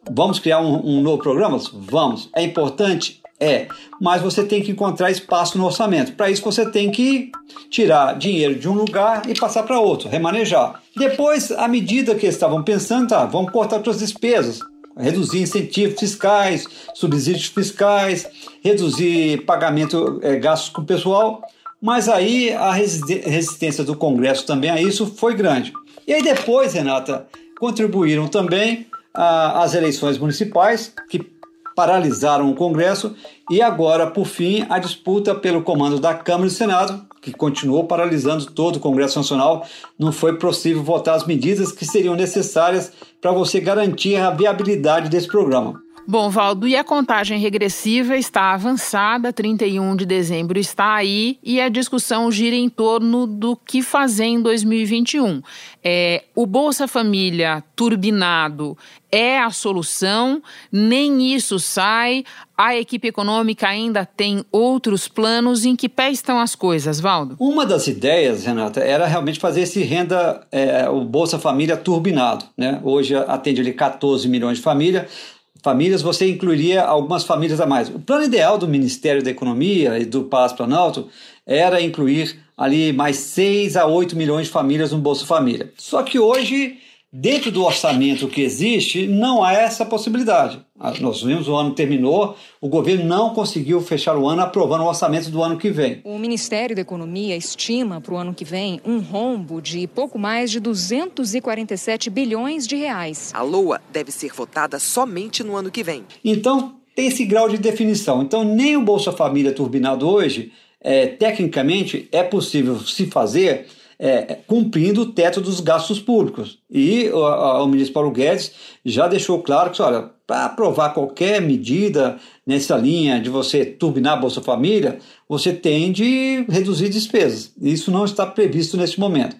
vamos 0.10 0.40
criar 0.40 0.62
um, 0.62 0.86
um 0.86 1.02
novo 1.02 1.18
programa? 1.18 1.60
Vamos. 1.74 2.30
É 2.34 2.44
importante? 2.44 3.22
É, 3.40 3.68
mas 4.02 4.22
você 4.22 4.44
tem 4.44 4.64
que 4.64 4.72
encontrar 4.72 5.12
espaço 5.12 5.58
no 5.58 5.66
orçamento. 5.66 6.14
Para 6.14 6.30
isso, 6.30 6.42
você 6.42 6.66
tem 6.72 6.90
que 6.90 7.32
tirar 7.70 8.18
dinheiro 8.18 8.56
de 8.56 8.68
um 8.68 8.74
lugar 8.74 9.30
e 9.30 9.36
passar 9.36 9.62
para 9.64 9.80
outro, 9.80 10.10
remanejar. 10.10 10.82
Depois, 10.96 11.52
à 11.52 11.68
medida 11.68 12.16
que 12.16 12.26
eles 12.26 12.36
estavam 12.36 12.64
pensando, 12.64 13.10
tá, 13.10 13.26
vamos 13.26 13.52
cortar 13.52 13.76
outras 13.76 14.00
despesas, 14.00 14.60
reduzir 14.98 15.42
incentivos 15.42 16.00
fiscais, 16.00 16.66
subsídios 16.96 17.46
fiscais, 17.46 18.28
reduzir 18.64 19.46
pagamento, 19.46 20.20
é, 20.24 20.38
gastos 20.38 20.70
com 20.70 20.82
o 20.82 20.86
pessoal. 20.86 21.44
Mas 21.82 22.10
aí 22.10 22.52
a 22.52 22.72
resistência 22.72 23.84
do 23.84 23.96
Congresso 23.96 24.46
também 24.46 24.70
a 24.70 24.82
isso 24.82 25.06
foi 25.06 25.36
grande. 25.36 25.74
E 26.08 26.14
aí 26.14 26.24
depois, 26.24 26.74
Renata, 26.74 27.28
contribuíram 27.60 28.28
também 28.28 28.88
ah, 29.14 29.64
as 29.64 29.74
eleições 29.74 30.18
municipais, 30.18 30.94
que 31.10 31.38
paralisaram 31.76 32.50
o 32.50 32.56
Congresso, 32.56 33.16
e 33.52 33.62
agora, 33.62 34.08
por 34.08 34.26
fim, 34.26 34.66
a 34.68 34.80
disputa 34.80 35.36
pelo 35.36 35.62
comando 35.62 36.00
da 36.00 36.16
Câmara 36.16 36.48
e 36.48 36.50
do 36.50 36.56
Senado, 36.56 37.06
que 37.22 37.32
continuou 37.32 37.84
paralisando 37.84 38.48
todo 38.48 38.78
o 38.78 38.80
Congresso 38.80 39.20
Nacional. 39.20 39.66
Não 40.00 40.12
foi 40.12 40.38
possível 40.38 40.82
votar 40.82 41.16
as 41.16 41.28
medidas 41.28 41.72
que 41.72 41.86
seriam 41.86 42.16
necessárias 42.16 42.92
para 43.22 43.32
você 43.32 43.60
garantir 43.60 44.16
a 44.16 44.32
viabilidade 44.32 45.10
desse 45.10 45.28
programa. 45.28 45.80
Bom, 46.10 46.30
Valdo, 46.30 46.66
e 46.66 46.74
a 46.74 46.86
contagem 46.86 47.38
regressiva 47.38 48.16
está 48.16 48.54
avançada, 48.54 49.34
31 49.34 49.94
de 49.94 50.06
dezembro 50.06 50.58
está 50.58 50.96
aí 50.96 51.38
e 51.44 51.60
a 51.60 51.68
discussão 51.68 52.32
gira 52.32 52.56
em 52.56 52.70
torno 52.70 53.28
do 53.28 53.58
que 53.58 53.82
fazer 53.82 54.24
em 54.24 54.42
2021. 54.42 55.42
É, 55.84 56.24
o 56.34 56.46
Bolsa 56.46 56.88
Família 56.88 57.62
turbinado 57.76 58.78
é 59.12 59.38
a 59.38 59.50
solução, 59.50 60.42
nem 60.72 61.34
isso 61.34 61.60
sai. 61.60 62.24
A 62.58 62.76
equipe 62.76 63.10
econômica 63.10 63.68
ainda 63.68 64.06
tem 64.06 64.46
outros 64.50 65.10
planos. 65.10 65.66
Em 65.66 65.76
que 65.76 65.90
pé 65.90 66.10
estão 66.10 66.40
as 66.40 66.56
coisas, 66.56 67.02
Valdo? 67.02 67.36
Uma 67.38 67.66
das 67.66 67.88
ideias, 67.88 68.46
Renata, 68.46 68.80
era 68.80 69.08
realmente 69.08 69.40
fazer 69.40 69.62
esse 69.62 69.84
renda, 69.84 70.46
é, 70.52 70.90
o 70.90 71.04
Bolsa 71.04 71.38
Família 71.38 71.76
turbinado. 71.76 72.46
Né? 72.58 72.80
Hoje 72.84 73.14
atende 73.16 73.60
ali 73.60 73.74
14 73.74 74.28
milhões 74.30 74.58
de 74.58 74.64
famílias 74.64 75.37
famílias, 75.62 76.02
você 76.02 76.30
incluiria 76.30 76.84
algumas 76.84 77.24
famílias 77.24 77.60
a 77.60 77.66
mais. 77.66 77.90
O 77.90 78.00
plano 78.00 78.26
ideal 78.26 78.58
do 78.58 78.68
Ministério 78.68 79.24
da 79.24 79.32
Economia 79.32 79.98
e 80.00 80.06
do 80.06 80.24
Palácio 80.24 80.58
Planalto 80.58 81.10
era 81.46 81.82
incluir 81.82 82.40
ali 82.58 82.92
mais 82.92 83.18
6 83.18 83.78
a 83.78 83.86
8 83.86 84.16
milhões 84.16 84.48
de 84.48 84.54
famílias 84.54 84.92
no 84.92 84.98
Bolsa 84.98 85.26
Família. 85.26 85.72
Só 85.78 86.04
que 86.04 86.20
hoje 86.20 86.78
Dentro 87.12 87.50
do 87.50 87.64
orçamento 87.64 88.28
que 88.28 88.42
existe, 88.42 89.08
não 89.08 89.42
há 89.42 89.54
essa 89.54 89.86
possibilidade. 89.86 90.60
Ah, 90.78 90.94
nós 91.00 91.24
vimos 91.24 91.48
o 91.48 91.56
ano 91.56 91.74
terminou, 91.74 92.36
o 92.60 92.68
governo 92.68 93.06
não 93.06 93.34
conseguiu 93.34 93.80
fechar 93.80 94.18
o 94.18 94.28
ano 94.28 94.42
aprovando 94.42 94.84
o 94.84 94.88
orçamento 94.88 95.30
do 95.30 95.42
ano 95.42 95.58
que 95.58 95.70
vem. 95.70 96.02
O 96.04 96.20
Ministério 96.20 96.76
da 96.76 96.82
Economia 96.82 97.38
estima 97.38 98.02
para 98.02 98.14
o 98.14 98.18
ano 98.18 98.34
que 98.34 98.44
vem 98.44 98.82
um 98.86 99.00
rombo 99.00 99.62
de 99.62 99.88
pouco 99.88 100.20
mais 100.20 100.52
de 100.52 100.60
247 100.60 102.10
bilhões 102.10 102.68
de 102.68 102.76
reais. 102.76 103.32
A 103.34 103.42
LOA 103.42 103.82
deve 103.90 104.12
ser 104.12 104.34
votada 104.34 104.78
somente 104.78 105.46
no 105.46 105.56
ano 105.56 105.72
que 105.72 105.84
vem. 105.84 106.04
Então, 106.26 106.76
tem 106.94 107.08
esse 107.08 107.24
grau 107.24 107.48
de 107.48 107.58
definição. 107.58 108.22
Então, 108.22 108.44
nem 108.44 108.76
o 108.76 108.82
Bolsa 108.82 109.14
Família 109.14 109.54
turbinado 109.54 110.10
hoje, 110.10 110.52
é, 110.82 111.08
tecnicamente, 111.08 112.10
é 112.12 112.22
possível 112.22 112.82
se 112.82 113.06
fazer 113.06 113.66
é, 114.00 114.38
cumprindo 114.46 115.02
o 115.02 115.12
teto 115.12 115.42
dos 115.42 115.60
gastos 115.60 116.00
públicos. 116.00 116.60
E 116.70 117.10
o, 117.10 117.20
o, 117.64 117.68
ministro 117.68 117.94
Paulo 117.94 118.12
Guedes 118.12 118.52
já 118.86 119.08
deixou 119.08 119.42
claro 119.42 119.72
que, 119.72 119.82
olha, 119.82 120.12
para 120.26 120.46
aprovar 120.46 120.94
qualquer 120.94 121.42
medida 121.42 122.18
nessa 122.46 122.76
linha 122.78 123.20
de 123.20 123.30
você 123.30 123.66
turbinar 123.66 124.14
a 124.14 124.22
Bolsa 124.22 124.42
Família, 124.42 125.00
você 125.28 125.54
tem 125.54 125.92
de 125.92 126.46
reduzir 126.50 126.90
despesas. 126.90 127.52
Isso 127.60 127.90
não 127.90 128.06
está 128.06 128.26
previsto 128.26 128.78
nesse 128.78 129.00
momento. 129.00 129.36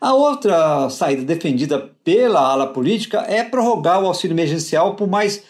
A 0.00 0.14
outra 0.14 0.90
saída 0.90 1.22
defendida 1.22 1.78
pela 2.02 2.40
ala 2.40 2.66
política 2.66 3.20
é 3.28 3.44
prorrogar 3.44 4.02
o 4.02 4.06
auxílio 4.06 4.34
emergencial 4.34 4.96
por 4.96 5.06
mais 5.06 5.44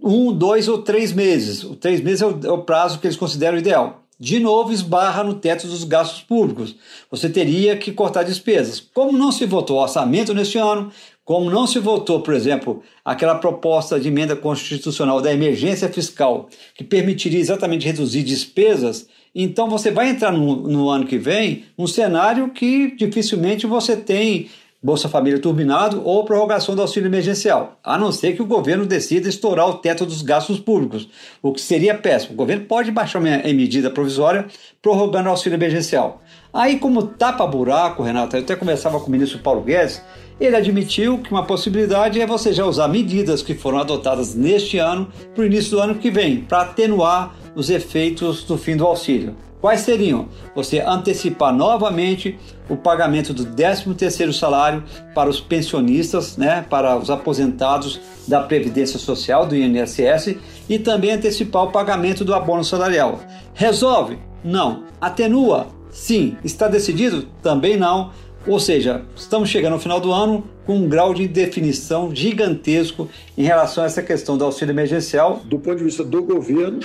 um, 0.00 0.32
dois 0.32 0.68
ou 0.68 0.78
três 0.82 1.12
meses. 1.12 1.64
O 1.64 1.74
três 1.74 2.00
meses 2.00 2.22
é 2.22 2.26
o, 2.26 2.40
é 2.44 2.52
o 2.52 2.62
prazo 2.62 3.00
que 3.00 3.06
eles 3.06 3.16
consideram 3.16 3.58
ideal. 3.58 4.05
De 4.18 4.38
novo, 4.38 4.72
esbarra 4.72 5.22
no 5.22 5.34
teto 5.34 5.66
dos 5.66 5.84
gastos 5.84 6.22
públicos. 6.22 6.74
Você 7.10 7.28
teria 7.28 7.76
que 7.76 7.92
cortar 7.92 8.22
despesas. 8.22 8.80
Como 8.80 9.16
não 9.16 9.30
se 9.30 9.44
votou 9.44 9.78
orçamento 9.78 10.32
neste 10.32 10.56
ano, 10.56 10.90
como 11.22 11.50
não 11.50 11.66
se 11.66 11.78
votou, 11.78 12.22
por 12.22 12.32
exemplo, 12.32 12.82
aquela 13.04 13.34
proposta 13.34 14.00
de 14.00 14.08
emenda 14.08 14.34
constitucional 14.34 15.20
da 15.20 15.32
emergência 15.32 15.88
fiscal, 15.88 16.48
que 16.74 16.84
permitiria 16.84 17.40
exatamente 17.40 17.84
reduzir 17.84 18.22
despesas, 18.22 19.06
então 19.34 19.68
você 19.68 19.90
vai 19.90 20.08
entrar 20.08 20.32
no, 20.32 20.56
no 20.66 20.88
ano 20.88 21.04
que 21.04 21.18
vem 21.18 21.64
num 21.76 21.86
cenário 21.86 22.50
que 22.52 22.96
dificilmente 22.96 23.66
você 23.66 23.94
tem 23.94 24.48
Bolsa 24.86 25.08
Família 25.08 25.40
turbinado 25.40 26.00
ou 26.04 26.24
prorrogação 26.24 26.76
do 26.76 26.80
auxílio 26.80 27.08
emergencial, 27.08 27.76
a 27.82 27.98
não 27.98 28.12
ser 28.12 28.36
que 28.36 28.40
o 28.40 28.46
governo 28.46 28.86
decida 28.86 29.28
estourar 29.28 29.68
o 29.68 29.74
teto 29.74 30.06
dos 30.06 30.22
gastos 30.22 30.60
públicos, 30.60 31.08
o 31.42 31.52
que 31.52 31.60
seria 31.60 31.92
péssimo. 31.92 32.34
O 32.34 32.36
governo 32.36 32.66
pode 32.66 32.92
baixar 32.92 33.18
uma 33.18 33.36
medida 33.52 33.90
provisória 33.90 34.46
prorrogando 34.80 35.26
o 35.26 35.32
auxílio 35.32 35.56
emergencial. 35.56 36.22
Aí, 36.54 36.78
como 36.78 37.02
tapa-buraco, 37.02 38.04
Renato, 38.04 38.36
eu 38.36 38.42
até 38.42 38.54
conversava 38.54 39.00
com 39.00 39.08
o 39.08 39.10
ministro 39.10 39.40
Paulo 39.40 39.62
Guedes, 39.62 40.00
ele 40.38 40.54
admitiu 40.54 41.18
que 41.18 41.32
uma 41.32 41.44
possibilidade 41.44 42.20
é 42.20 42.26
você 42.26 42.52
já 42.52 42.64
usar 42.64 42.86
medidas 42.86 43.42
que 43.42 43.56
foram 43.56 43.78
adotadas 43.78 44.36
neste 44.36 44.78
ano 44.78 45.08
para 45.34 45.42
o 45.42 45.46
início 45.46 45.72
do 45.72 45.80
ano 45.80 45.96
que 45.96 46.12
vem, 46.12 46.42
para 46.42 46.60
atenuar 46.60 47.34
os 47.56 47.70
efeitos 47.70 48.44
do 48.44 48.56
fim 48.56 48.76
do 48.76 48.86
auxílio. 48.86 49.34
Quais 49.66 49.80
seriam? 49.80 50.28
Você 50.54 50.78
antecipar 50.78 51.52
novamente 51.52 52.38
o 52.68 52.76
pagamento 52.76 53.34
do 53.34 53.44
13º 53.44 54.32
salário 54.32 54.84
para 55.12 55.28
os 55.28 55.40
pensionistas, 55.40 56.36
né, 56.36 56.64
para 56.70 56.96
os 56.96 57.10
aposentados 57.10 58.00
da 58.28 58.38
Previdência 58.44 58.96
Social, 58.96 59.44
do 59.44 59.56
INSS, 59.56 60.36
e 60.68 60.78
também 60.78 61.10
antecipar 61.10 61.64
o 61.64 61.72
pagamento 61.72 62.24
do 62.24 62.32
abono 62.32 62.62
salarial. 62.62 63.18
Resolve? 63.54 64.20
Não. 64.44 64.84
Atenua? 65.00 65.66
Sim. 65.90 66.36
Está 66.44 66.68
decidido? 66.68 67.26
Também 67.42 67.76
não. 67.76 68.12
Ou 68.46 68.60
seja, 68.60 69.02
estamos 69.16 69.48
chegando 69.48 69.72
ao 69.72 69.80
final 69.80 69.98
do 69.98 70.12
ano 70.12 70.44
com 70.64 70.76
um 70.76 70.88
grau 70.88 71.12
de 71.12 71.24
indefinição 71.24 72.14
gigantesco 72.14 73.08
em 73.36 73.42
relação 73.42 73.82
a 73.82 73.88
essa 73.88 74.00
questão 74.00 74.38
do 74.38 74.44
auxílio 74.44 74.72
emergencial. 74.72 75.40
Do 75.44 75.58
ponto 75.58 75.78
de 75.78 75.82
vista 75.82 76.04
do 76.04 76.22
governo, 76.22 76.78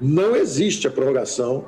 não 0.00 0.36
existe 0.36 0.86
a 0.86 0.90
prorrogação 0.92 1.64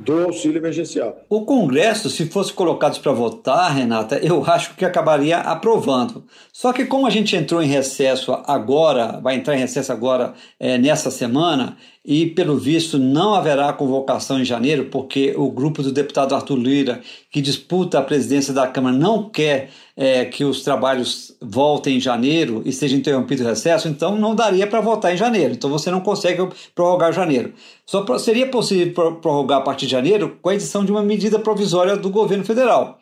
do 0.00 0.24
auxílio 0.24 0.58
emergencial. 0.58 1.24
O 1.28 1.44
Congresso, 1.44 2.08
se 2.08 2.26
fosse 2.26 2.52
colocado 2.52 2.98
para 3.00 3.12
votar, 3.12 3.74
Renata, 3.74 4.18
eu 4.18 4.42
acho 4.46 4.74
que 4.74 4.84
acabaria 4.84 5.38
aprovando. 5.38 6.24
Só 6.52 6.72
que 6.72 6.86
como 6.86 7.06
a 7.06 7.10
gente 7.10 7.36
entrou 7.36 7.62
em 7.62 7.66
recesso 7.66 8.32
agora, 8.46 9.20
vai 9.22 9.36
entrar 9.36 9.54
em 9.54 9.60
recesso 9.60 9.92
agora 9.92 10.32
é, 10.58 10.78
nessa 10.78 11.10
semana, 11.10 11.76
e, 12.04 12.26
pelo 12.26 12.56
visto, 12.56 12.98
não 12.98 13.34
haverá 13.34 13.72
convocação 13.74 14.40
em 14.40 14.44
janeiro, 14.44 14.86
porque 14.86 15.34
o 15.36 15.50
grupo 15.50 15.82
do 15.82 15.92
deputado 15.92 16.34
Arthur 16.34 16.56
Lira, 16.56 17.00
que 17.30 17.42
disputa 17.42 17.98
a 17.98 18.02
presidência 18.02 18.54
da 18.54 18.66
Câmara, 18.66 18.96
não 18.96 19.28
quer 19.28 19.70
é, 19.94 20.24
que 20.24 20.42
os 20.42 20.62
trabalhos 20.62 21.36
voltem 21.42 21.98
em 21.98 22.00
janeiro 22.00 22.62
e 22.64 22.72
seja 22.72 22.96
interrompido 22.96 23.44
o 23.44 23.46
recesso, 23.46 23.86
então 23.86 24.16
não 24.16 24.34
daria 24.34 24.66
para 24.66 24.80
votar 24.80 25.12
em 25.12 25.16
janeiro. 25.16 25.52
Então 25.52 25.68
você 25.68 25.90
não 25.90 26.00
consegue 26.00 26.48
prorrogar 26.74 27.12
janeiro. 27.12 27.52
Só 27.84 28.18
seria 28.18 28.46
possível 28.46 29.16
prorrogar 29.16 29.58
a 29.58 29.62
partir 29.62 29.84
de 29.84 29.92
janeiro 29.92 30.38
com 30.40 30.48
a 30.48 30.54
edição 30.54 30.84
de 30.84 30.90
uma 30.90 31.02
medida 31.02 31.38
provisória 31.38 31.96
do 31.96 32.08
governo 32.08 32.44
federal. 32.44 32.98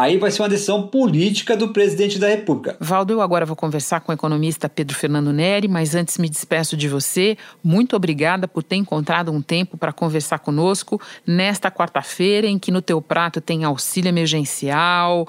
Aí 0.00 0.16
vai 0.16 0.30
ser 0.30 0.42
uma 0.42 0.48
decisão 0.48 0.86
política 0.86 1.56
do 1.56 1.68
presidente 1.68 2.18
da 2.18 2.28
República. 2.28 2.76
Valdo, 2.80 3.12
eu 3.12 3.20
agora 3.20 3.46
vou 3.46 3.54
conversar 3.54 4.00
com 4.00 4.10
o 4.10 4.14
economista 4.14 4.68
Pedro 4.68 4.96
Fernando 4.96 5.32
Neri, 5.32 5.68
mas 5.68 5.94
antes 5.94 6.18
me 6.18 6.28
despeço 6.28 6.76
de 6.76 6.88
você. 6.88 7.36
Muito 7.62 7.94
obrigada 7.94 8.48
por 8.48 8.62
ter 8.62 8.76
encontrado 8.76 9.30
um 9.30 9.40
tempo 9.40 9.76
para 9.76 9.92
conversar 9.92 10.38
conosco 10.40 11.00
nesta 11.26 11.70
quarta-feira, 11.70 12.46
em 12.46 12.58
que 12.58 12.70
no 12.70 12.82
teu 12.82 13.00
prato 13.00 13.40
tem 13.40 13.64
auxílio 13.64 14.08
emergencial, 14.08 15.28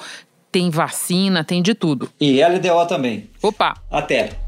tem 0.51 0.69
vacina, 0.69 1.43
tem 1.43 1.61
de 1.61 1.73
tudo. 1.73 2.09
E 2.19 2.43
LDO 2.43 2.87
também. 2.87 3.29
Opa! 3.41 3.73
Até! 3.91 4.44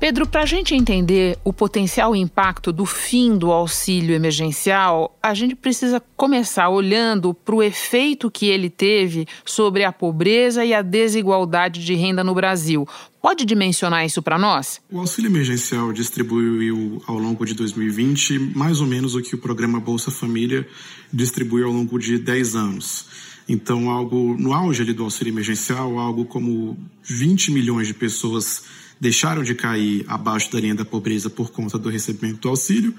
Pedro, 0.00 0.28
para 0.28 0.42
a 0.42 0.46
gente 0.46 0.76
entender 0.76 1.36
o 1.42 1.52
potencial 1.52 2.14
impacto 2.14 2.72
do 2.72 2.86
fim 2.86 3.36
do 3.36 3.50
auxílio 3.50 4.14
emergencial, 4.14 5.18
a 5.20 5.34
gente 5.34 5.56
precisa 5.56 6.00
começar 6.16 6.68
olhando 6.68 7.34
para 7.34 7.56
o 7.56 7.60
efeito 7.60 8.30
que 8.30 8.46
ele 8.46 8.70
teve 8.70 9.26
sobre 9.44 9.82
a 9.82 9.90
pobreza 9.90 10.64
e 10.64 10.72
a 10.72 10.82
desigualdade 10.82 11.84
de 11.84 11.94
renda 11.94 12.22
no 12.22 12.32
Brasil. 12.32 12.86
Pode 13.20 13.44
dimensionar 13.44 14.06
isso 14.06 14.22
para 14.22 14.38
nós? 14.38 14.80
O 14.88 15.00
auxílio 15.00 15.28
emergencial 15.30 15.92
distribuiu 15.92 17.02
ao 17.04 17.18
longo 17.18 17.44
de 17.44 17.54
2020 17.54 18.38
mais 18.56 18.80
ou 18.80 18.86
menos 18.86 19.16
o 19.16 19.20
que 19.20 19.34
o 19.34 19.38
programa 19.38 19.80
Bolsa 19.80 20.12
Família 20.12 20.64
distribuiu 21.12 21.66
ao 21.66 21.72
longo 21.72 21.98
de 21.98 22.18
10 22.18 22.54
anos. 22.54 23.06
Então, 23.48 23.90
algo 23.90 24.36
no 24.38 24.52
auge 24.52 24.84
do 24.92 25.02
auxílio 25.02 25.32
emergencial, 25.32 25.98
algo 25.98 26.24
como 26.24 26.78
20 27.02 27.50
milhões 27.50 27.88
de 27.88 27.94
pessoas 27.94 28.62
deixaram 29.00 29.42
de 29.42 29.54
cair 29.54 30.04
abaixo 30.08 30.50
da 30.52 30.60
linha 30.60 30.74
da 30.74 30.84
pobreza 30.84 31.30
por 31.30 31.50
conta 31.50 31.78
do 31.78 31.88
recebimento 31.88 32.40
do 32.40 32.48
auxílio 32.48 32.94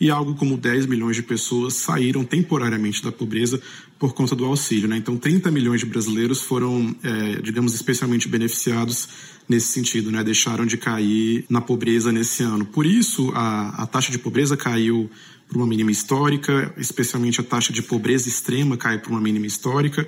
e 0.00 0.10
algo 0.10 0.34
como 0.34 0.56
10 0.56 0.86
milhões 0.86 1.16
de 1.16 1.22
pessoas 1.22 1.74
saíram 1.74 2.24
temporariamente 2.24 3.02
da 3.02 3.10
pobreza 3.10 3.60
por 3.98 4.14
conta 4.14 4.34
do 4.36 4.44
auxílio. 4.44 4.88
Né? 4.88 4.96
Então, 4.96 5.16
30 5.16 5.50
milhões 5.50 5.80
de 5.80 5.86
brasileiros 5.86 6.40
foram, 6.40 6.94
é, 7.02 7.40
digamos, 7.42 7.74
especialmente 7.74 8.28
beneficiados 8.28 9.08
nesse 9.48 9.68
sentido, 9.68 10.10
né? 10.10 10.22
deixaram 10.22 10.64
de 10.64 10.76
cair 10.76 11.44
na 11.48 11.60
pobreza 11.60 12.12
nesse 12.12 12.42
ano. 12.42 12.64
Por 12.64 12.86
isso, 12.86 13.32
a, 13.34 13.82
a 13.82 13.86
taxa 13.86 14.12
de 14.12 14.18
pobreza 14.18 14.56
caiu 14.56 15.10
para 15.48 15.58
uma 15.58 15.66
mínima 15.66 15.90
histórica, 15.90 16.72
especialmente 16.76 17.40
a 17.40 17.44
taxa 17.44 17.72
de 17.72 17.82
pobreza 17.82 18.28
extrema 18.28 18.76
cai 18.76 18.98
para 18.98 19.10
uma 19.10 19.20
mínima 19.20 19.46
histórica. 19.46 20.06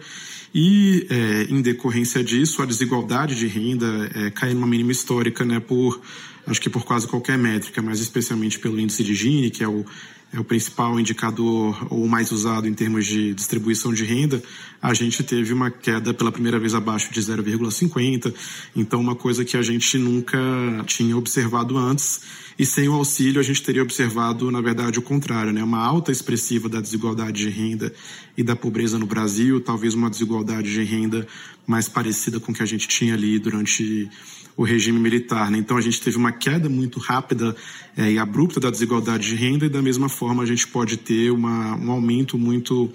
E, 0.54 1.06
é, 1.08 1.42
em 1.44 1.62
decorrência 1.62 2.24
disso, 2.24 2.60
a 2.60 2.66
desigualdade 2.66 3.36
de 3.36 3.46
renda 3.46 4.10
é, 4.14 4.30
cai 4.30 4.52
numa 4.52 4.66
mínima 4.66 4.90
histórica, 4.90 5.44
né, 5.44 5.60
por, 5.60 6.00
acho 6.46 6.60
que 6.60 6.68
por 6.68 6.84
quase 6.84 7.06
qualquer 7.06 7.38
métrica, 7.38 7.80
mas 7.80 8.00
especialmente 8.00 8.58
pelo 8.58 8.78
índice 8.78 9.04
de 9.04 9.14
Gini, 9.14 9.50
que 9.50 9.62
é 9.62 9.68
o, 9.68 9.84
é 10.32 10.40
o 10.40 10.44
principal 10.44 10.98
indicador 10.98 11.86
ou 11.88 12.06
mais 12.06 12.32
usado 12.32 12.66
em 12.66 12.74
termos 12.74 13.06
de 13.06 13.34
distribuição 13.34 13.92
de 13.92 14.04
renda, 14.04 14.42
a 14.82 14.94
gente 14.94 15.22
teve 15.22 15.52
uma 15.52 15.70
queda 15.70 16.14
pela 16.14 16.32
primeira 16.32 16.58
vez 16.58 16.74
abaixo 16.74 17.12
de 17.12 17.20
0,50. 17.20 18.32
Então, 18.74 19.00
uma 19.00 19.14
coisa 19.14 19.44
que 19.44 19.56
a 19.56 19.62
gente 19.62 19.98
nunca 19.98 20.38
tinha 20.86 21.16
observado 21.16 21.76
antes. 21.76 22.22
E 22.60 22.66
sem 22.66 22.90
o 22.90 22.92
auxílio, 22.92 23.40
a 23.40 23.42
gente 23.42 23.62
teria 23.62 23.82
observado, 23.82 24.50
na 24.50 24.60
verdade, 24.60 24.98
o 24.98 25.02
contrário, 25.02 25.50
né? 25.50 25.64
Uma 25.64 25.82
alta 25.82 26.12
expressiva 26.12 26.68
da 26.68 26.78
desigualdade 26.78 27.42
de 27.42 27.48
renda 27.48 27.90
e 28.36 28.42
da 28.42 28.54
pobreza 28.54 28.98
no 28.98 29.06
Brasil, 29.06 29.62
talvez 29.62 29.94
uma 29.94 30.10
desigualdade 30.10 30.70
de 30.70 30.82
renda 30.82 31.26
mais 31.66 31.88
parecida 31.88 32.38
com 32.38 32.52
o 32.52 32.54
que 32.54 32.62
a 32.62 32.66
gente 32.66 32.86
tinha 32.86 33.14
ali 33.14 33.38
durante 33.38 34.10
o 34.58 34.62
regime 34.62 34.98
militar. 34.98 35.50
Né? 35.50 35.56
Então 35.56 35.78
a 35.78 35.80
gente 35.80 36.02
teve 36.02 36.18
uma 36.18 36.32
queda 36.32 36.68
muito 36.68 36.98
rápida 37.00 37.56
é, 37.96 38.12
e 38.12 38.18
abrupta 38.18 38.60
da 38.60 38.68
desigualdade 38.68 39.26
de 39.26 39.36
renda 39.36 39.64
e 39.64 39.70
da 39.70 39.80
mesma 39.80 40.10
forma 40.10 40.42
a 40.42 40.46
gente 40.46 40.68
pode 40.68 40.98
ter 40.98 41.30
uma, 41.30 41.76
um 41.76 41.90
aumento 41.90 42.36
muito 42.36 42.92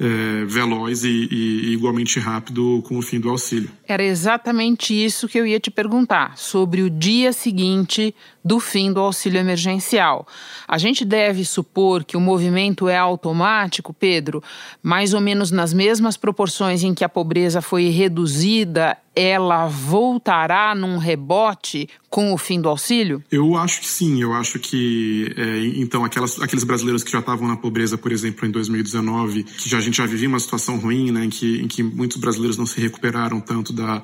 é, 0.00 0.44
veloz 0.46 1.04
e, 1.04 1.28
e, 1.30 1.72
igualmente 1.72 2.18
rápido 2.18 2.82
com 2.86 2.96
o 2.96 3.02
fim 3.02 3.20
do 3.20 3.28
auxílio. 3.28 3.70
Era 3.86 4.02
exatamente 4.02 4.94
isso 4.94 5.28
que 5.28 5.38
eu 5.38 5.46
ia 5.46 5.60
te 5.60 5.70
perguntar, 5.70 6.38
sobre 6.38 6.80
o 6.80 6.88
dia 6.88 7.32
seguinte 7.32 8.14
do 8.42 8.58
fim 8.58 8.90
do 8.90 9.00
auxílio 9.00 9.38
emergencial. 9.38 10.26
A 10.66 10.78
gente 10.78 11.04
deve 11.04 11.44
supor 11.44 12.02
que 12.02 12.16
o 12.16 12.20
movimento 12.20 12.88
é 12.88 12.96
automático, 12.96 13.92
Pedro, 13.92 14.42
mais 14.82 15.12
ou 15.12 15.20
menos 15.20 15.50
nas 15.50 15.74
mesmas 15.74 16.16
proporções 16.16 16.82
em 16.82 16.94
que 16.94 17.04
a 17.04 17.08
pobreza 17.08 17.60
foi 17.60 17.90
reduzida, 17.90 18.96
ela 19.14 19.66
voltará 19.66 20.74
num 20.74 20.96
rebote 20.96 21.88
com 22.08 22.32
o 22.32 22.38
fim 22.38 22.60
do 22.60 22.68
auxílio? 22.68 23.22
Eu 23.30 23.56
acho 23.56 23.80
que 23.80 23.86
sim. 23.86 24.22
Eu 24.22 24.32
acho 24.32 24.58
que, 24.58 25.32
é, 25.36 25.58
então, 25.80 26.04
aquelas, 26.04 26.40
aqueles 26.40 26.64
brasileiros 26.64 27.02
que 27.02 27.10
já 27.10 27.18
estavam 27.20 27.46
na 27.46 27.56
pobreza, 27.56 27.98
por 27.98 28.12
exemplo, 28.12 28.46
em 28.46 28.50
2019, 28.50 29.44
que 29.44 29.68
já, 29.68 29.78
a 29.78 29.80
gente 29.80 29.96
já 29.96 30.06
vivia 30.06 30.28
uma 30.28 30.40
situação 30.40 30.78
ruim, 30.78 31.10
né, 31.10 31.24
em 31.24 31.30
que, 31.30 31.60
em 31.60 31.68
que 31.68 31.82
muitos 31.82 32.18
brasileiros 32.18 32.56
não 32.56 32.66
se 32.66 32.80
recuperaram 32.80 33.40
tanto 33.40 33.72
da, 33.72 34.02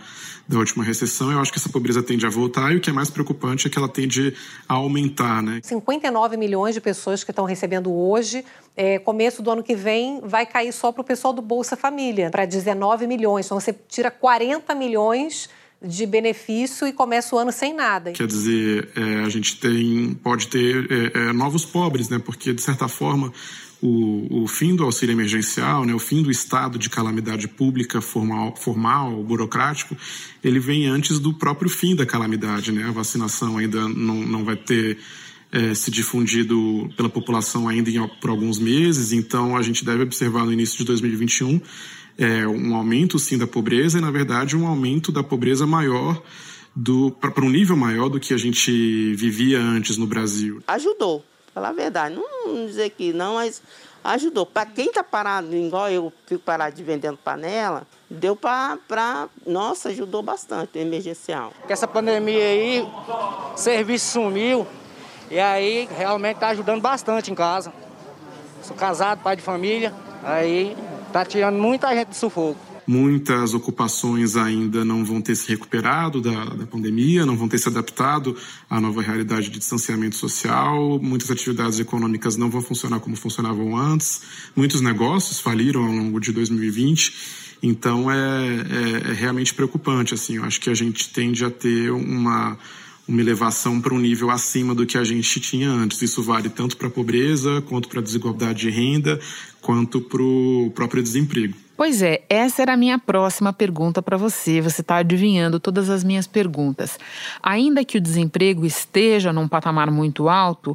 da 0.48 0.58
última 0.58 0.84
recessão, 0.84 1.32
eu 1.32 1.40
acho 1.40 1.52
que 1.52 1.58
essa 1.58 1.68
pobreza 1.68 2.02
tende 2.02 2.24
a 2.24 2.30
voltar 2.30 2.72
e 2.72 2.76
o 2.76 2.80
que 2.80 2.88
é 2.88 2.92
mais 2.92 3.10
preocupante 3.10 3.66
é 3.66 3.70
que 3.70 3.78
ela 3.78 3.88
tende 3.88 4.34
a 4.68 4.74
aumentar. 4.74 5.42
Né? 5.42 5.60
59 5.62 6.36
milhões 6.36 6.74
de 6.74 6.80
pessoas 6.80 7.24
que 7.24 7.32
estão 7.32 7.44
recebendo 7.44 7.92
hoje, 7.92 8.44
é, 8.76 8.98
começo 8.98 9.42
do 9.42 9.50
ano 9.50 9.62
que 9.62 9.74
vem 9.74 10.20
vai 10.22 10.46
cair 10.46 10.72
só 10.72 10.92
para 10.92 11.00
o 11.00 11.04
pessoal 11.04 11.32
do 11.32 11.42
Bolsa 11.42 11.76
Família, 11.76 12.30
para 12.30 12.44
19 12.44 13.06
milhões. 13.06 13.46
Então 13.46 13.58
você 13.58 13.74
tira 13.88 14.10
40 14.10 14.74
milhões 14.74 15.48
de 15.82 16.06
benefício 16.06 16.86
e 16.86 16.92
começa 16.92 17.34
o 17.34 17.38
ano 17.38 17.52
sem 17.52 17.74
nada. 17.74 18.12
Quer 18.12 18.26
dizer, 18.26 18.88
é, 18.96 19.24
a 19.24 19.28
gente 19.28 19.58
tem, 19.58 20.14
pode 20.22 20.48
ter 20.48 20.90
é, 20.90 21.28
é, 21.28 21.32
novos 21.32 21.64
pobres, 21.64 22.08
né? 22.08 22.18
Porque, 22.18 22.52
de 22.52 22.62
certa 22.62 22.88
forma, 22.88 23.32
o, 23.80 24.42
o, 24.42 24.48
fim 24.48 24.74
do 24.74 24.84
auxílio 24.84 25.12
emergencial, 25.12 25.84
né, 25.84 25.94
o 25.94 25.98
fim 25.98 26.22
do 26.22 26.30
estado 26.30 26.78
de 26.78 26.88
calamidade 26.88 27.46
pública 27.46 28.00
formal, 28.00 28.56
formal, 28.56 29.22
burocrático, 29.22 29.96
ele 30.42 30.58
vem 30.58 30.86
antes 30.86 31.18
do 31.18 31.32
próprio 31.34 31.68
fim 31.68 31.94
da 31.94 32.06
calamidade. 32.06 32.72
Né? 32.72 32.84
A 32.84 32.90
vacinação 32.90 33.58
ainda 33.58 33.86
não, 33.88 34.14
não 34.14 34.44
vai 34.44 34.56
ter 34.56 34.98
é, 35.52 35.74
se 35.74 35.90
difundido 35.90 36.88
pela 36.96 37.08
população 37.08 37.68
ainda 37.68 37.90
em, 37.90 38.08
por 38.20 38.30
alguns 38.30 38.58
meses, 38.58 39.12
então 39.12 39.56
a 39.56 39.62
gente 39.62 39.84
deve 39.84 40.02
observar 40.02 40.44
no 40.44 40.52
início 40.52 40.78
de 40.78 40.84
2021 40.84 41.60
é, 42.18 42.46
um 42.46 42.74
aumento 42.74 43.18
sim 43.18 43.36
da 43.36 43.46
pobreza 43.46 43.98
e, 43.98 44.00
na 44.00 44.10
verdade, 44.10 44.56
um 44.56 44.66
aumento 44.66 45.12
da 45.12 45.22
pobreza 45.22 45.66
maior 45.66 46.22
para 47.20 47.44
um 47.44 47.48
nível 47.48 47.76
maior 47.76 48.08
do 48.08 48.20
que 48.20 48.34
a 48.34 48.36
gente 48.36 49.14
vivia 49.14 49.58
antes 49.58 49.96
no 49.96 50.06
Brasil. 50.06 50.62
Ajudou, 50.66 51.24
falar 51.54 51.70
a 51.70 51.72
verdade. 51.72 52.14
Não 52.14 52.66
dizer 52.66 52.90
que 52.90 53.12
não, 53.12 53.34
mas 53.34 53.62
ajudou. 54.04 54.44
Para 54.44 54.66
quem 54.66 54.86
está 54.86 55.02
parado, 55.02 55.54
igual 55.54 55.90
eu 55.90 56.12
fico 56.26 56.42
parado 56.42 56.76
de 56.76 56.82
vendendo 56.82 57.16
panela, 57.16 57.86
deu 58.10 58.36
para. 58.36 59.28
Nossa, 59.46 59.88
ajudou 59.88 60.22
bastante, 60.22 60.78
emergencial. 60.78 61.52
Com 61.66 61.72
essa 61.72 61.88
pandemia 61.88 62.44
aí, 62.44 62.80
o 63.54 63.56
serviço 63.56 64.12
sumiu 64.12 64.66
e 65.30 65.38
aí 65.40 65.88
realmente 65.96 66.36
está 66.36 66.48
ajudando 66.48 66.80
bastante 66.80 67.30
em 67.30 67.34
casa. 67.34 67.72
Sou 68.62 68.76
casado, 68.76 69.22
pai 69.22 69.36
de 69.36 69.42
família, 69.42 69.94
aí 70.22 70.76
Está 71.16 71.24
tirando 71.24 71.56
muita 71.56 71.94
gente 71.94 72.08
do 72.08 72.14
sufoco. 72.14 72.60
Muitas 72.86 73.54
ocupações 73.54 74.36
ainda 74.36 74.84
não 74.84 75.02
vão 75.02 75.22
ter 75.22 75.34
se 75.34 75.48
recuperado 75.48 76.20
da, 76.20 76.44
da 76.44 76.66
pandemia, 76.66 77.24
não 77.24 77.38
vão 77.38 77.48
ter 77.48 77.56
se 77.56 77.70
adaptado 77.70 78.36
à 78.68 78.78
nova 78.78 79.00
realidade 79.00 79.48
de 79.48 79.58
distanciamento 79.58 80.14
social, 80.14 80.98
muitas 81.00 81.30
atividades 81.30 81.80
econômicas 81.80 82.36
não 82.36 82.50
vão 82.50 82.60
funcionar 82.60 83.00
como 83.00 83.16
funcionavam 83.16 83.74
antes, 83.74 84.20
muitos 84.54 84.82
negócios 84.82 85.40
faliram 85.40 85.86
ao 85.86 85.90
longo 85.90 86.20
de 86.20 86.32
2020. 86.32 87.14
Então 87.62 88.10
é, 88.10 88.18
é, 88.18 89.10
é 89.10 89.12
realmente 89.14 89.54
preocupante. 89.54 90.12
Assim, 90.12 90.36
eu 90.36 90.44
acho 90.44 90.60
que 90.60 90.68
a 90.68 90.74
gente 90.74 91.08
tende 91.14 91.46
a 91.46 91.50
ter 91.50 91.90
uma 91.92 92.58
uma 93.08 93.20
elevação 93.20 93.80
para 93.80 93.94
um 93.94 93.98
nível 93.98 94.30
acima 94.30 94.74
do 94.74 94.84
que 94.84 94.98
a 94.98 95.04
gente 95.04 95.40
tinha 95.40 95.70
antes. 95.70 96.02
Isso 96.02 96.22
vale 96.22 96.48
tanto 96.48 96.76
para 96.76 96.88
a 96.88 96.90
pobreza, 96.90 97.62
quanto 97.62 97.88
para 97.88 98.00
a 98.00 98.02
desigualdade 98.02 98.60
de 98.60 98.70
renda, 98.70 99.20
quanto 99.60 100.00
para 100.00 100.22
o 100.22 100.72
próprio 100.74 101.02
desemprego. 101.02 101.54
Pois 101.76 102.00
é, 102.00 102.22
essa 102.30 102.62
era 102.62 102.72
a 102.72 102.76
minha 102.76 102.98
próxima 102.98 103.52
pergunta 103.52 104.00
para 104.00 104.16
você. 104.16 104.62
Você 104.62 104.80
está 104.80 104.96
adivinhando 104.96 105.60
todas 105.60 105.90
as 105.90 106.02
minhas 106.02 106.26
perguntas. 106.26 106.98
Ainda 107.42 107.84
que 107.84 107.98
o 107.98 108.00
desemprego 108.00 108.64
esteja 108.64 109.30
num 109.30 109.46
patamar 109.46 109.90
muito 109.90 110.28
alto, 110.28 110.74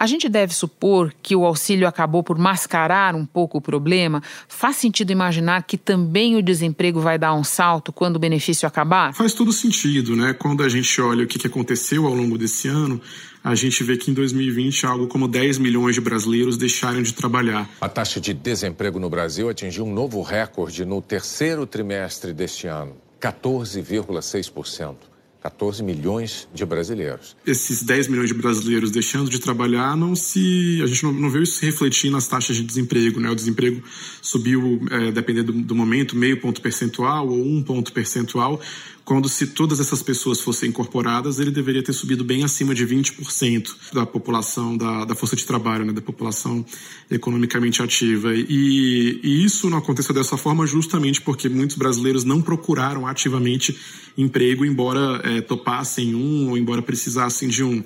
a 0.00 0.06
gente 0.06 0.30
deve 0.30 0.54
supor 0.54 1.12
que 1.22 1.36
o 1.36 1.44
auxílio 1.44 1.86
acabou 1.86 2.22
por 2.22 2.38
mascarar 2.38 3.14
um 3.14 3.26
pouco 3.26 3.58
o 3.58 3.60
problema? 3.60 4.22
Faz 4.48 4.76
sentido 4.76 5.12
imaginar 5.12 5.62
que 5.64 5.76
também 5.76 6.36
o 6.36 6.42
desemprego 6.42 7.00
vai 7.00 7.18
dar 7.18 7.34
um 7.34 7.44
salto 7.44 7.92
quando 7.92 8.16
o 8.16 8.18
benefício 8.18 8.66
acabar? 8.66 9.12
Faz 9.12 9.34
todo 9.34 9.52
sentido, 9.52 10.16
né? 10.16 10.32
Quando 10.32 10.62
a 10.62 10.70
gente 10.70 10.98
olha 11.02 11.24
o 11.24 11.26
que 11.26 11.46
aconteceu 11.46 12.06
ao 12.06 12.14
longo 12.14 12.38
desse 12.38 12.66
ano, 12.66 12.98
a 13.44 13.54
gente 13.54 13.84
vê 13.84 13.98
que 13.98 14.10
em 14.10 14.14
2020 14.14 14.86
algo 14.86 15.06
como 15.06 15.28
10 15.28 15.58
milhões 15.58 15.96
de 15.96 16.00
brasileiros 16.00 16.56
deixaram 16.56 17.02
de 17.02 17.12
trabalhar. 17.12 17.68
A 17.78 17.88
taxa 17.88 18.18
de 18.18 18.32
desemprego 18.32 18.98
no 18.98 19.10
Brasil 19.10 19.50
atingiu 19.50 19.84
um 19.84 19.92
novo 19.92 20.22
recorde 20.22 20.86
no 20.86 21.02
terceiro 21.02 21.66
trimestre 21.66 22.32
deste 22.32 22.66
ano, 22.66 22.96
14,6%. 23.20 25.09
14 25.40 25.82
milhões 25.82 26.46
de 26.52 26.64
brasileiros. 26.66 27.34
Esses 27.46 27.82
10 27.82 28.08
milhões 28.08 28.28
de 28.28 28.34
brasileiros 28.34 28.90
deixando 28.90 29.30
de 29.30 29.38
trabalhar, 29.38 29.96
não 29.96 30.14
se 30.14 30.80
a 30.82 30.86
gente 30.86 31.02
não, 31.02 31.12
não 31.12 31.30
viu 31.30 31.42
isso 31.42 31.54
se 31.54 31.66
refletir 31.66 32.10
nas 32.10 32.26
taxas 32.26 32.56
de 32.56 32.62
desemprego. 32.62 33.18
Né? 33.18 33.30
O 33.30 33.34
desemprego 33.34 33.82
subiu, 34.20 34.80
é, 34.90 35.10
dependendo 35.10 35.52
do, 35.52 35.60
do 35.60 35.74
momento, 35.74 36.14
meio 36.14 36.40
ponto 36.40 36.60
percentual 36.60 37.28
ou 37.28 37.42
um 37.42 37.62
ponto 37.62 37.92
percentual, 37.92 38.60
quando 39.10 39.28
se 39.28 39.48
todas 39.48 39.80
essas 39.80 40.04
pessoas 40.04 40.40
fossem 40.40 40.68
incorporadas, 40.68 41.40
ele 41.40 41.50
deveria 41.50 41.82
ter 41.82 41.92
subido 41.92 42.22
bem 42.22 42.44
acima 42.44 42.72
de 42.72 42.86
20% 42.86 43.74
da 43.92 44.06
população, 44.06 44.76
da, 44.76 45.04
da 45.04 45.16
força 45.16 45.34
de 45.34 45.44
trabalho, 45.44 45.84
né, 45.84 45.92
da 45.92 46.00
população 46.00 46.64
economicamente 47.10 47.82
ativa. 47.82 48.32
E, 48.32 49.18
e 49.20 49.44
isso 49.44 49.68
não 49.68 49.78
aconteceu 49.78 50.14
dessa 50.14 50.36
forma 50.36 50.64
justamente 50.64 51.20
porque 51.20 51.48
muitos 51.48 51.74
brasileiros 51.74 52.22
não 52.22 52.40
procuraram 52.40 53.04
ativamente 53.04 53.76
emprego, 54.16 54.64
embora 54.64 55.20
é, 55.24 55.40
topassem 55.40 56.14
um 56.14 56.50
ou 56.50 56.56
embora 56.56 56.80
precisassem 56.80 57.48
de 57.48 57.64
um. 57.64 57.82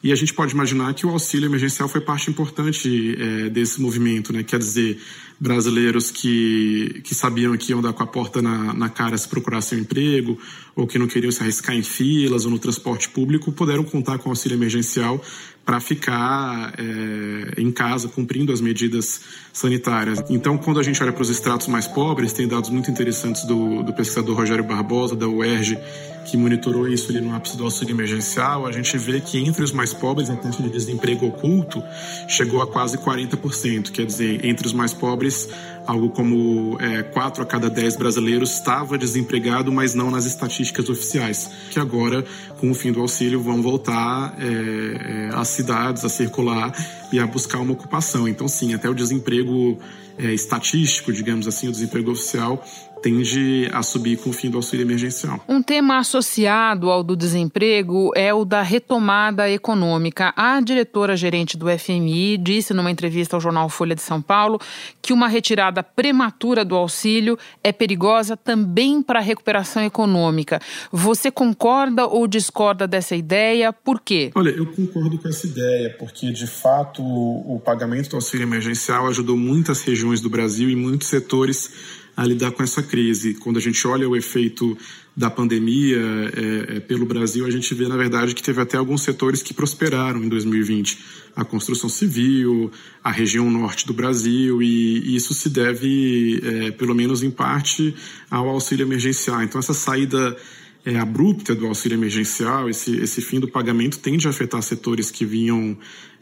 E 0.00 0.12
a 0.12 0.14
gente 0.14 0.32
pode 0.32 0.54
imaginar 0.54 0.94
que 0.94 1.04
o 1.04 1.10
auxílio 1.10 1.48
emergencial 1.48 1.88
foi 1.88 2.00
parte 2.00 2.30
importante 2.30 3.16
é, 3.18 3.48
desse 3.48 3.80
movimento, 3.80 4.32
né? 4.32 4.44
Quer 4.44 4.60
dizer, 4.60 5.00
brasileiros 5.40 6.10
que, 6.10 7.00
que 7.04 7.14
sabiam 7.14 7.56
que 7.56 7.70
iam 7.70 7.80
dar 7.80 7.92
com 7.92 8.02
a 8.02 8.06
porta 8.06 8.42
na, 8.42 8.74
na 8.74 8.88
cara 8.88 9.16
se 9.16 9.28
procurassem 9.28 9.78
um 9.78 9.80
emprego, 9.82 10.38
ou 10.74 10.86
que 10.86 10.98
não 10.98 11.06
queriam 11.06 11.30
se 11.30 11.42
arriscar 11.42 11.76
em 11.76 11.82
filas 11.82 12.44
ou 12.44 12.50
no 12.50 12.58
transporte 12.58 13.08
público, 13.08 13.52
puderam 13.52 13.84
contar 13.84 14.18
com 14.18 14.30
auxílio 14.30 14.56
emergencial 14.56 15.22
para 15.68 15.80
ficar 15.80 16.72
é, 16.78 17.60
em 17.60 17.70
casa 17.70 18.08
cumprindo 18.08 18.50
as 18.52 18.60
medidas 18.60 19.20
sanitárias. 19.52 20.18
Então, 20.30 20.56
quando 20.56 20.80
a 20.80 20.82
gente 20.82 21.02
olha 21.02 21.12
para 21.12 21.20
os 21.20 21.28
estratos 21.28 21.66
mais 21.66 21.86
pobres, 21.86 22.32
tem 22.32 22.48
dados 22.48 22.70
muito 22.70 22.90
interessantes 22.90 23.44
do, 23.44 23.82
do 23.82 23.92
pesquisador 23.92 24.34
Rogério 24.34 24.64
Barbosa, 24.64 25.14
da 25.14 25.28
UERJ, 25.28 25.78
que 26.24 26.38
monitorou 26.38 26.88
isso 26.88 27.10
ali 27.10 27.20
no 27.20 27.34
ápice 27.34 27.56
do 27.56 27.64
auxílio 27.64 27.94
emergencial, 27.94 28.66
a 28.66 28.72
gente 28.72 28.96
vê 28.96 29.20
que 29.20 29.38
entre 29.38 29.62
os 29.62 29.72
mais 29.72 29.92
pobres 29.92 30.30
a 30.30 30.36
taxa 30.36 30.62
de 30.62 30.70
desemprego 30.70 31.26
oculto 31.26 31.82
chegou 32.28 32.62
a 32.62 32.66
quase 32.66 32.96
40%. 32.96 33.90
Quer 33.90 34.06
dizer, 34.06 34.44
entre 34.44 34.66
os 34.66 34.72
mais 34.72 34.94
pobres, 34.94 35.27
this 35.28 35.52
algo 35.88 36.10
como 36.10 36.76
é, 36.80 37.02
4 37.02 37.42
a 37.42 37.46
cada 37.46 37.70
10 37.70 37.96
brasileiros 37.96 38.52
estava 38.52 38.98
desempregado, 38.98 39.72
mas 39.72 39.94
não 39.94 40.10
nas 40.10 40.26
estatísticas 40.26 40.90
oficiais, 40.90 41.50
que 41.70 41.80
agora, 41.80 42.22
com 42.60 42.70
o 42.70 42.74
fim 42.74 42.92
do 42.92 43.00
auxílio, 43.00 43.40
vão 43.40 43.62
voltar 43.62 44.36
é, 44.38 44.44
é, 44.44 45.30
às 45.34 45.48
cidades 45.48 46.04
a 46.04 46.10
circular 46.10 46.72
e 47.10 47.18
a 47.18 47.26
buscar 47.26 47.58
uma 47.60 47.72
ocupação. 47.72 48.28
Então, 48.28 48.46
sim, 48.46 48.74
até 48.74 48.86
o 48.86 48.94
desemprego 48.94 49.78
é, 50.18 50.34
estatístico, 50.34 51.10
digamos 51.10 51.48
assim, 51.48 51.68
o 51.68 51.72
desemprego 51.72 52.10
oficial, 52.10 52.62
tende 52.98 53.68
a 53.72 53.82
subir 53.82 54.18
com 54.18 54.30
o 54.30 54.32
fim 54.32 54.50
do 54.50 54.56
auxílio 54.56 54.84
emergencial. 54.84 55.40
Um 55.48 55.62
tema 55.62 55.98
associado 55.98 56.90
ao 56.90 57.02
do 57.02 57.16
desemprego 57.16 58.10
é 58.14 58.34
o 58.34 58.44
da 58.44 58.62
retomada 58.62 59.48
econômica. 59.48 60.32
A 60.36 60.60
diretora-gerente 60.60 61.56
do 61.56 61.66
FMI 61.78 62.36
disse 62.36 62.74
numa 62.74 62.90
entrevista 62.90 63.36
ao 63.36 63.40
jornal 63.40 63.68
Folha 63.68 63.94
de 63.94 64.02
São 64.02 64.20
Paulo 64.20 64.60
que 65.00 65.12
uma 65.12 65.28
retirada 65.28 65.77
prematura 65.82 66.64
do 66.64 66.74
auxílio 66.74 67.38
é 67.62 67.72
perigosa 67.72 68.36
também 68.36 69.02
para 69.02 69.18
a 69.18 69.22
recuperação 69.22 69.82
econômica. 69.82 70.60
Você 70.92 71.30
concorda 71.30 72.06
ou 72.06 72.26
discorda 72.26 72.86
dessa 72.86 73.14
ideia? 73.16 73.72
Por 73.72 74.00
quê? 74.00 74.30
Olha, 74.34 74.50
eu 74.50 74.66
concordo 74.66 75.18
com 75.18 75.28
essa 75.28 75.46
ideia, 75.46 75.94
porque 75.98 76.32
de 76.32 76.46
fato 76.46 77.02
o 77.02 77.60
pagamento 77.64 78.10
do 78.10 78.16
auxílio 78.16 78.44
emergencial 78.44 79.06
ajudou 79.08 79.36
muitas 79.36 79.82
regiões 79.82 80.20
do 80.20 80.30
Brasil 80.30 80.68
e 80.70 80.76
muitos 80.76 81.08
setores 81.08 81.70
a 82.16 82.24
lidar 82.24 82.50
com 82.50 82.64
essa 82.64 82.82
crise. 82.82 83.34
Quando 83.34 83.58
a 83.58 83.60
gente 83.60 83.86
olha 83.86 84.08
o 84.08 84.16
efeito 84.16 84.76
da 85.18 85.28
pandemia 85.28 85.96
é, 85.96 86.76
é, 86.76 86.80
pelo 86.80 87.04
Brasil, 87.04 87.44
a 87.44 87.50
gente 87.50 87.74
vê, 87.74 87.88
na 87.88 87.96
verdade, 87.96 88.36
que 88.36 88.42
teve 88.42 88.60
até 88.60 88.76
alguns 88.76 89.02
setores 89.02 89.42
que 89.42 89.52
prosperaram 89.52 90.22
em 90.22 90.28
2020. 90.28 90.96
A 91.34 91.44
construção 91.44 91.88
civil, 91.88 92.70
a 93.02 93.10
região 93.10 93.50
norte 93.50 93.84
do 93.84 93.92
Brasil, 93.92 94.62
e, 94.62 95.00
e 95.00 95.16
isso 95.16 95.34
se 95.34 95.48
deve, 95.48 96.40
é, 96.44 96.70
pelo 96.70 96.94
menos 96.94 97.24
em 97.24 97.32
parte, 97.32 97.92
ao 98.30 98.48
auxílio 98.48 98.86
emergencial. 98.86 99.42
Então, 99.42 99.58
essa 99.58 99.74
saída 99.74 100.36
é, 100.84 100.96
abrupta 100.96 101.52
do 101.52 101.66
auxílio 101.66 101.96
emergencial, 101.96 102.70
esse, 102.70 102.96
esse 102.98 103.20
fim 103.20 103.40
do 103.40 103.48
pagamento 103.48 103.98
tende 103.98 104.28
a 104.28 104.30
afetar 104.30 104.62
setores 104.62 105.10
que 105.10 105.24
vinham 105.24 105.76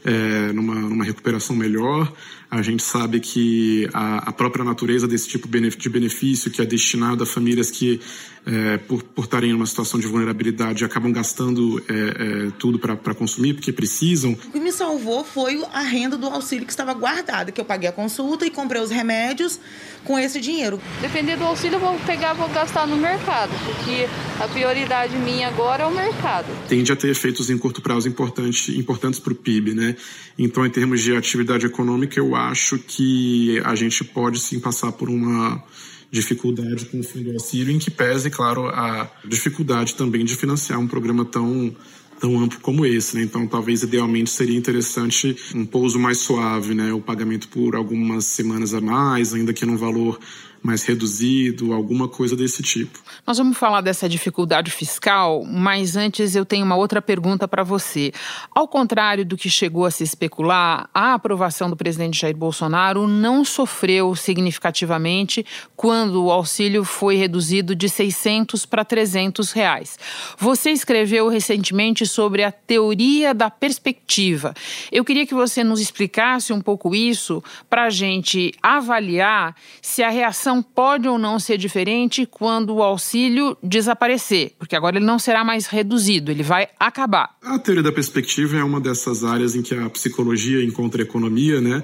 é, 0.06 0.52
numa, 0.52 0.74
numa 0.74 1.04
recuperação 1.04 1.56
melhor. 1.56 2.10
A 2.48 2.62
gente 2.62 2.82
sabe 2.82 3.18
que 3.18 3.88
a, 3.92 4.28
a 4.28 4.32
própria 4.32 4.64
natureza 4.64 5.08
desse 5.08 5.28
tipo 5.28 5.48
de 5.48 5.88
benefício, 5.88 6.48
que 6.48 6.62
é 6.62 6.64
destinado 6.64 7.24
a 7.24 7.26
famílias 7.26 7.72
que, 7.72 8.00
é, 8.46 8.76
por, 8.78 9.04
estarem 9.18 9.50
em 9.50 9.52
uma 9.52 9.66
situação 9.66 9.98
de 9.98 10.06
vulnerabilidade, 10.06 10.84
acabam 10.84 11.10
gastando 11.10 11.82
é, 11.88 11.92
é 11.92 12.50
tudo 12.56 12.78
para 12.78 13.14
consumir, 13.14 13.54
porque 13.54 13.72
precisam. 13.72 14.32
O 14.32 14.52
que 14.52 14.60
me 14.60 14.70
salvou 14.70 15.24
foi 15.24 15.60
a 15.72 15.80
renda 15.80 16.16
do 16.16 16.26
auxílio 16.26 16.64
que 16.64 16.72
estava 16.72 16.94
guardada, 16.94 17.50
que 17.50 17.60
eu 17.60 17.64
paguei 17.64 17.88
a 17.88 17.92
consulta 17.92 18.46
e 18.46 18.50
comprei 18.50 18.80
os 18.80 18.92
remédios 18.92 19.58
com 20.04 20.16
esse 20.16 20.40
dinheiro. 20.40 20.80
Depender 21.00 21.36
do 21.36 21.42
auxílio, 21.42 21.76
eu 21.76 21.80
vou 21.80 21.98
pegar 22.06 22.32
vou 22.34 22.48
gastar 22.50 22.86
no 22.86 22.96
mercado, 22.96 23.50
porque 23.64 24.06
a 24.40 24.46
prioridade 24.46 25.16
minha 25.16 25.48
agora 25.48 25.82
é 25.82 25.86
o 25.86 25.92
mercado. 25.92 26.46
Tende 26.68 26.92
a 26.92 26.96
ter 26.96 27.08
efeitos 27.08 27.50
em 27.50 27.58
curto 27.58 27.82
prazo 27.82 28.08
importante, 28.08 28.78
importantes 28.78 29.18
para 29.18 29.32
o 29.32 29.36
PIB, 29.36 29.74
né? 29.74 29.95
Então, 30.38 30.66
em 30.66 30.70
termos 30.70 31.02
de 31.02 31.16
atividade 31.16 31.66
econômica, 31.66 32.18
eu 32.18 32.34
acho 32.34 32.78
que 32.78 33.60
a 33.64 33.74
gente 33.74 34.04
pode 34.04 34.38
sim 34.38 34.60
passar 34.60 34.92
por 34.92 35.08
uma 35.08 35.62
dificuldade 36.10 36.86
com 36.86 37.00
o 37.00 37.02
fim 37.02 37.22
do 37.22 37.32
auxílio, 37.32 37.74
em 37.74 37.78
que 37.78 37.90
pese, 37.90 38.30
claro, 38.30 38.68
a 38.68 39.10
dificuldade 39.24 39.94
também 39.94 40.24
de 40.24 40.36
financiar 40.36 40.78
um 40.78 40.86
programa 40.86 41.24
tão 41.24 41.74
tão 42.18 42.40
amplo 42.40 42.58
como 42.60 42.86
esse, 42.86 43.14
né? 43.16 43.22
Então, 43.22 43.46
talvez 43.46 43.82
idealmente 43.82 44.30
seria 44.30 44.56
interessante 44.56 45.36
um 45.54 45.66
pouso 45.66 45.98
mais 45.98 46.18
suave, 46.18 46.74
né? 46.74 46.92
O 46.92 47.00
pagamento 47.00 47.48
por 47.48 47.76
algumas 47.76 48.24
semanas 48.24 48.72
a 48.72 48.80
mais, 48.80 49.34
ainda 49.34 49.52
que 49.52 49.66
num 49.66 49.76
valor 49.76 50.18
mais 50.66 50.84
reduzido, 50.84 51.72
alguma 51.72 52.08
coisa 52.08 52.36
desse 52.36 52.62
tipo. 52.62 52.98
Nós 53.24 53.38
vamos 53.38 53.56
falar 53.56 53.80
dessa 53.80 54.08
dificuldade 54.08 54.70
fiscal, 54.70 55.44
mas 55.44 55.96
antes 55.96 56.34
eu 56.34 56.44
tenho 56.44 56.66
uma 56.66 56.74
outra 56.74 57.00
pergunta 57.00 57.46
para 57.46 57.62
você. 57.62 58.12
Ao 58.50 58.66
contrário 58.66 59.24
do 59.24 59.36
que 59.36 59.48
chegou 59.48 59.86
a 59.86 59.90
se 59.90 60.02
especular, 60.02 60.90
a 60.92 61.14
aprovação 61.14 61.70
do 61.70 61.76
presidente 61.76 62.20
Jair 62.20 62.36
Bolsonaro 62.36 63.06
não 63.06 63.44
sofreu 63.44 64.14
significativamente 64.16 65.46
quando 65.76 66.24
o 66.24 66.32
auxílio 66.32 66.82
foi 66.82 67.14
reduzido 67.14 67.74
de 67.74 67.88
600 67.88 68.66
para 68.66 68.84
300 68.84 69.52
reais. 69.52 69.98
Você 70.36 70.70
escreveu 70.70 71.28
recentemente 71.28 72.04
sobre 72.06 72.42
a 72.42 72.50
teoria 72.50 73.32
da 73.32 73.48
perspectiva. 73.50 74.52
Eu 74.90 75.04
queria 75.04 75.26
que 75.26 75.34
você 75.34 75.62
nos 75.62 75.80
explicasse 75.80 76.52
um 76.52 76.60
pouco 76.60 76.94
isso 76.94 77.42
para 77.70 77.84
a 77.84 77.90
gente 77.90 78.52
avaliar 78.60 79.54
se 79.80 80.02
a 80.02 80.10
reação 80.10 80.55
pode 80.62 81.08
ou 81.08 81.18
não 81.18 81.38
ser 81.38 81.58
diferente 81.58 82.26
quando 82.26 82.74
o 82.74 82.82
auxílio 82.82 83.56
desaparecer, 83.62 84.52
porque 84.58 84.76
agora 84.76 84.96
ele 84.96 85.06
não 85.06 85.18
será 85.18 85.44
mais 85.44 85.66
reduzido, 85.66 86.30
ele 86.30 86.42
vai 86.42 86.68
acabar. 86.78 87.36
A 87.42 87.58
teoria 87.58 87.82
da 87.82 87.92
perspectiva 87.92 88.56
é 88.56 88.64
uma 88.64 88.80
dessas 88.80 89.24
áreas 89.24 89.54
em 89.54 89.62
que 89.62 89.74
a 89.74 89.88
psicologia 89.90 90.64
encontra 90.64 91.02
a 91.02 91.04
economia, 91.04 91.60
né? 91.60 91.82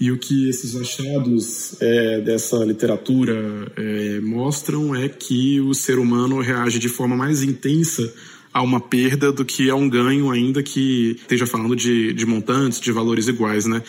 E 0.00 0.10
o 0.10 0.18
que 0.18 0.48
esses 0.48 0.74
achados 0.74 1.76
é, 1.80 2.20
dessa 2.20 2.56
literatura 2.64 3.72
é, 3.76 4.20
mostram 4.20 4.94
é 4.94 5.08
que 5.08 5.60
o 5.60 5.72
ser 5.72 5.98
humano 5.98 6.40
reage 6.40 6.78
de 6.78 6.88
forma 6.88 7.16
mais 7.16 7.42
intensa 7.42 8.12
a 8.52 8.62
uma 8.62 8.80
perda 8.80 9.32
do 9.32 9.44
que 9.44 9.68
a 9.68 9.74
um 9.74 9.88
ganho, 9.88 10.30
ainda 10.30 10.62
que 10.62 11.16
esteja 11.20 11.46
falando 11.46 11.74
de, 11.74 12.12
de 12.12 12.24
montantes, 12.24 12.80
de 12.80 12.92
valores 12.92 13.26
iguais, 13.28 13.66
né? 13.66 13.82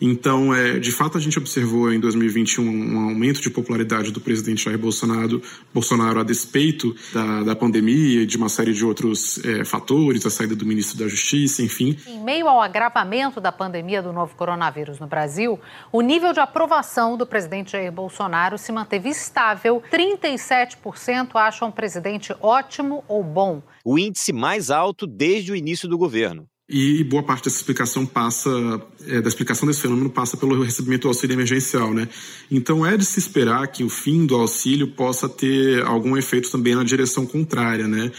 Então, 0.00 0.54
é, 0.54 0.78
de 0.78 0.90
fato, 0.90 1.18
a 1.18 1.20
gente 1.20 1.38
observou 1.38 1.92
em 1.92 2.00
2021 2.00 2.64
um 2.64 3.08
aumento 3.10 3.40
de 3.40 3.50
popularidade 3.50 4.10
do 4.10 4.20
presidente 4.20 4.64
Jair 4.64 4.78
Bolsonaro, 4.78 5.42
Bolsonaro 5.74 6.20
a 6.20 6.24
despeito 6.24 6.94
da, 7.12 7.42
da 7.42 7.56
pandemia 7.56 8.22
e 8.22 8.26
de 8.26 8.36
uma 8.36 8.48
série 8.48 8.72
de 8.72 8.84
outros 8.84 9.44
é, 9.44 9.64
fatores, 9.64 10.24
a 10.24 10.30
saída 10.30 10.56
do 10.56 10.64
ministro 10.64 10.98
da 10.98 11.06
Justiça, 11.06 11.62
enfim. 11.62 11.98
Em 12.06 12.22
meio 12.22 12.48
ao 12.48 12.62
agravamento 12.62 13.40
da 13.40 13.52
pandemia 13.52 14.02
do 14.02 14.12
novo 14.12 14.34
coronavírus 14.34 14.98
no 14.98 15.06
Brasil, 15.06 15.60
o 15.92 16.00
nível 16.00 16.32
de 16.32 16.40
aprovação 16.40 17.16
do 17.16 17.26
presidente 17.26 17.72
Jair 17.72 17.92
Bolsonaro 17.92 18.56
se 18.56 18.72
manteve 18.72 19.10
estável. 19.10 19.82
37% 19.92 21.30
acham 21.34 21.68
o 21.68 21.72
presidente 21.72 22.34
ótimo 22.40 23.04
ou 23.06 23.22
bom. 23.22 23.62
O 23.84 23.98
índice 23.98 24.32
mais 24.32 24.70
alto 24.70 25.06
desde 25.06 25.52
o 25.52 25.56
início 25.56 25.88
do 25.88 25.98
governo. 25.98 26.49
E 26.72 27.02
boa 27.02 27.20
parte 27.20 27.46
dessa 27.46 27.56
explicação 27.56 28.06
passa, 28.06 28.48
é, 29.08 29.20
da 29.20 29.28
explicação 29.28 29.66
desse 29.66 29.80
fenômeno 29.80 30.08
passa 30.08 30.36
pelo 30.36 30.62
recebimento 30.62 31.02
do 31.02 31.08
auxílio 31.08 31.34
emergencial, 31.34 31.92
né? 31.92 32.08
Então 32.48 32.86
é 32.86 32.96
de 32.96 33.04
se 33.04 33.18
esperar 33.18 33.66
que 33.66 33.82
o 33.82 33.88
fim 33.88 34.24
do 34.24 34.36
auxílio 34.36 34.86
possa 34.86 35.28
ter 35.28 35.82
algum 35.84 36.16
efeito 36.16 36.48
também 36.48 36.76
na 36.76 36.84
direção 36.84 37.26
contrária, 37.26 37.88
né? 37.88 38.12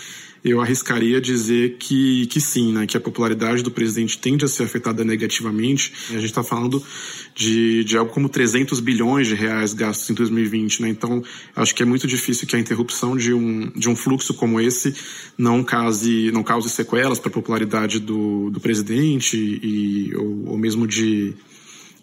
Eu 0.43 0.60
arriscaria 0.60 1.21
dizer 1.21 1.77
que, 1.77 2.25
que 2.25 2.41
sim, 2.41 2.73
né? 2.73 2.88
que 2.88 2.97
a 2.97 2.99
popularidade 2.99 3.62
do 3.62 3.69
presidente 3.69 4.17
tende 4.17 4.43
a 4.43 4.47
ser 4.47 4.63
afetada 4.63 5.04
negativamente. 5.04 5.93
A 6.10 6.13
gente 6.13 6.25
está 6.25 6.43
falando 6.43 6.84
de, 7.36 7.84
de 7.84 7.95
algo 7.95 8.12
como 8.12 8.27
300 8.27 8.80
bilhões 8.80 9.27
de 9.27 9.36
reais 9.36 9.73
gastos 9.73 10.10
em 10.10 10.15
2020. 10.15 10.82
Né? 10.82 10.89
Então, 10.89 11.23
acho 11.56 11.75
que 11.75 11.84
é 11.84 11.86
muito 11.86 12.08
difícil 12.08 12.47
que 12.47 12.56
a 12.56 12.60
interrupção 12.60 13.15
de 13.15 13.34
um, 13.34 13.69
de 13.75 13.88
um 13.88 13.95
fluxo 13.95 14.34
como 14.34 14.60
esse 14.60 14.95
não 15.38 15.63
cause, 15.63 16.32
não 16.32 16.41
cause 16.41 16.69
sequelas 16.69 17.19
para 17.19 17.30
a 17.30 17.34
popularidade 17.34 17.99
do, 17.99 18.49
do 18.49 18.60
presidente 18.60 19.38
e, 19.38 20.15
ou, 20.15 20.49
ou 20.49 20.58
mesmo 20.58 20.88
de, 20.88 21.36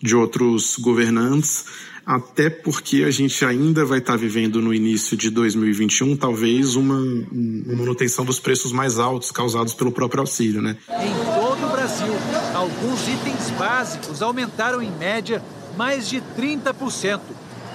de 0.00 0.14
outros 0.14 0.76
governantes 0.78 1.64
até 2.08 2.48
porque 2.48 3.04
a 3.04 3.10
gente 3.10 3.44
ainda 3.44 3.84
vai 3.84 3.98
estar 3.98 4.16
vivendo 4.16 4.62
no 4.62 4.72
início 4.72 5.14
de 5.14 5.28
2021 5.28 6.16
talvez 6.16 6.74
uma, 6.74 6.96
uma 6.96 7.76
manutenção 7.76 8.24
dos 8.24 8.40
preços 8.40 8.72
mais 8.72 8.98
altos 8.98 9.30
causados 9.30 9.74
pelo 9.74 9.92
próprio 9.92 10.22
auxílio, 10.22 10.62
né? 10.62 10.78
Em 10.88 11.38
todo 11.38 11.66
o 11.66 11.70
Brasil, 11.70 12.14
alguns 12.54 13.06
itens 13.06 13.50
básicos 13.58 14.22
aumentaram 14.22 14.80
em 14.80 14.90
média 14.90 15.44
mais 15.76 16.08
de 16.08 16.22
30%, 16.34 17.20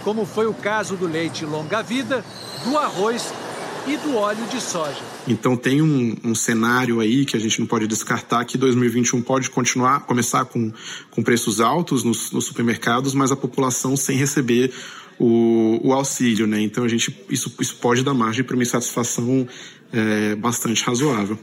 como 0.03 0.25
foi 0.25 0.47
o 0.47 0.53
caso 0.55 0.95
do 0.95 1.05
leite 1.05 1.45
longa-vida, 1.45 2.25
do 2.65 2.75
arroz 2.75 3.31
e 3.87 3.97
do 3.97 4.15
óleo 4.15 4.45
de 4.45 4.61
soja. 4.61 5.01
Então 5.27 5.55
tem 5.55 5.81
um, 5.81 6.15
um, 6.23 6.35
cenário 6.35 6.99
aí 6.99 7.25
que 7.25 7.35
a 7.35 7.39
gente 7.39 7.59
não 7.59 7.67
pode 7.67 7.87
descartar 7.87 8.43
que 8.45 8.57
2021 8.57 9.21
pode 9.21 9.49
continuar, 9.49 10.01
começar 10.01 10.45
com, 10.45 10.71
com 11.11 11.23
preços 11.23 11.59
altos 11.59 12.03
nos, 12.03 12.31
nos 12.31 12.45
supermercados, 12.45 13.13
mas 13.13 13.31
a 13.31 13.35
população 13.35 13.95
sem 13.97 14.17
receber 14.17 14.73
o, 15.19 15.79
o, 15.83 15.93
auxílio, 15.93 16.47
né? 16.47 16.61
Então 16.61 16.83
a 16.83 16.87
gente 16.87 17.15
isso, 17.29 17.53
isso 17.59 17.75
pode 17.77 18.03
dar 18.03 18.13
margem 18.13 18.43
para 18.43 18.55
uma 18.55 18.63
insatisfação 18.63 19.47
é, 19.91 20.35
bastante 20.35 20.83
razoável. 20.83 21.37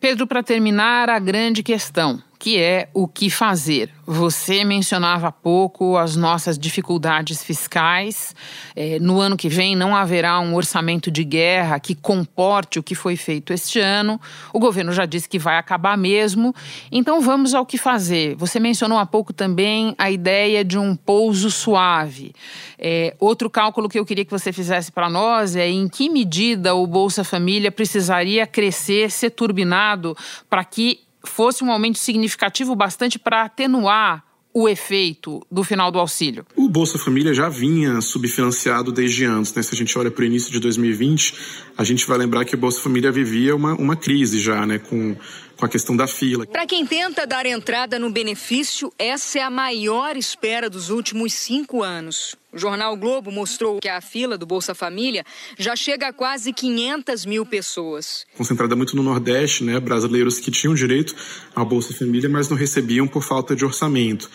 Pedro, 0.00 0.26
para 0.26 0.42
terminar, 0.42 1.08
a 1.08 1.18
grande 1.18 1.62
questão 1.62 2.22
que 2.38 2.58
é 2.58 2.88
o 2.94 3.08
que 3.08 3.28
fazer. 3.28 3.90
Você 4.06 4.64
mencionava 4.64 5.28
há 5.28 5.32
pouco 5.32 5.96
as 5.96 6.14
nossas 6.14 6.58
dificuldades 6.58 7.42
fiscais. 7.42 8.34
É, 8.76 8.98
no 9.00 9.20
ano 9.20 9.36
que 9.36 9.48
vem 9.48 9.74
não 9.74 9.94
haverá 9.94 10.38
um 10.38 10.54
orçamento 10.54 11.10
de 11.10 11.24
guerra 11.24 11.80
que 11.80 11.94
comporte 11.94 12.78
o 12.78 12.82
que 12.82 12.94
foi 12.94 13.16
feito 13.16 13.52
este 13.52 13.80
ano. 13.80 14.20
O 14.52 14.60
governo 14.60 14.92
já 14.92 15.04
disse 15.04 15.28
que 15.28 15.38
vai 15.38 15.58
acabar 15.58 15.98
mesmo. 15.98 16.54
Então 16.92 17.20
vamos 17.20 17.54
ao 17.54 17.66
que 17.66 17.76
fazer. 17.76 18.36
Você 18.36 18.60
mencionou 18.60 18.98
há 18.98 19.04
pouco 19.04 19.32
também 19.32 19.94
a 19.98 20.10
ideia 20.10 20.64
de 20.64 20.78
um 20.78 20.94
pouso 20.94 21.50
suave. 21.50 22.32
É, 22.78 23.16
outro 23.18 23.50
cálculo 23.50 23.88
que 23.88 23.98
eu 23.98 24.06
queria 24.06 24.24
que 24.24 24.30
você 24.30 24.52
fizesse 24.52 24.92
para 24.92 25.10
nós 25.10 25.56
é 25.56 25.68
em 25.68 25.88
que 25.88 26.08
medida 26.08 26.74
o 26.74 26.86
Bolsa 26.86 27.24
Família 27.24 27.72
precisaria 27.72 28.46
crescer, 28.46 29.10
ser 29.10 29.30
turbinado 29.30 30.16
para 30.48 30.64
que 30.64 31.07
fosse 31.28 31.62
um 31.62 31.70
aumento 31.70 31.98
significativo 31.98 32.74
bastante 32.74 33.18
para 33.18 33.42
atenuar 33.42 34.24
o 34.52 34.68
efeito 34.68 35.40
do 35.50 35.62
final 35.62 35.90
do 35.90 35.98
auxílio? 35.98 36.44
O 36.56 36.68
Bolsa 36.68 36.98
Família 36.98 37.32
já 37.32 37.48
vinha 37.48 38.00
subfinanciado 38.00 38.90
desde 38.90 39.24
antes. 39.24 39.54
Né? 39.54 39.62
Se 39.62 39.74
a 39.74 39.78
gente 39.78 39.96
olha 39.96 40.10
para 40.10 40.22
o 40.22 40.24
início 40.24 40.50
de 40.50 40.58
2020, 40.58 41.34
a 41.76 41.84
gente 41.84 42.06
vai 42.06 42.18
lembrar 42.18 42.44
que 42.44 42.54
o 42.54 42.58
Bolsa 42.58 42.80
Família 42.80 43.12
vivia 43.12 43.54
uma, 43.54 43.74
uma 43.74 43.94
crise 43.94 44.40
já, 44.40 44.66
né? 44.66 44.78
com, 44.78 45.16
com 45.58 45.66
a 45.66 45.68
questão 45.68 45.96
da 45.96 46.06
fila. 46.06 46.46
Para 46.46 46.66
quem 46.66 46.86
tenta 46.86 47.26
dar 47.26 47.44
entrada 47.44 47.98
no 47.98 48.10
benefício, 48.10 48.92
essa 48.96 49.40
é 49.40 49.42
a 49.42 49.50
maior 49.50 50.16
espera 50.16 50.70
dos 50.70 50.88
últimos 50.88 51.34
cinco 51.34 51.82
anos. 51.82 52.36
O 52.52 52.58
jornal 52.58 52.96
Globo 52.96 53.30
mostrou 53.30 53.78
que 53.80 53.88
a 53.88 54.00
fila 54.00 54.38
do 54.38 54.46
Bolsa 54.46 54.74
Família 54.74 55.24
já 55.58 55.74
chega 55.74 56.08
a 56.08 56.12
quase 56.12 56.52
500 56.52 57.26
mil 57.26 57.44
pessoas. 57.44 58.24
Concentrada 58.36 58.76
muito 58.76 58.96
no 58.96 59.02
Nordeste, 59.02 59.64
né? 59.64 59.78
Brasileiros 59.80 60.38
que 60.38 60.50
tinham 60.50 60.74
direito 60.74 61.14
ao 61.54 61.66
Bolsa 61.66 61.92
Família, 61.92 62.28
mas 62.28 62.48
não 62.48 62.56
recebiam 62.56 63.06
por 63.06 63.22
falta 63.22 63.54
de 63.54 63.64
orçamento. 63.64 64.30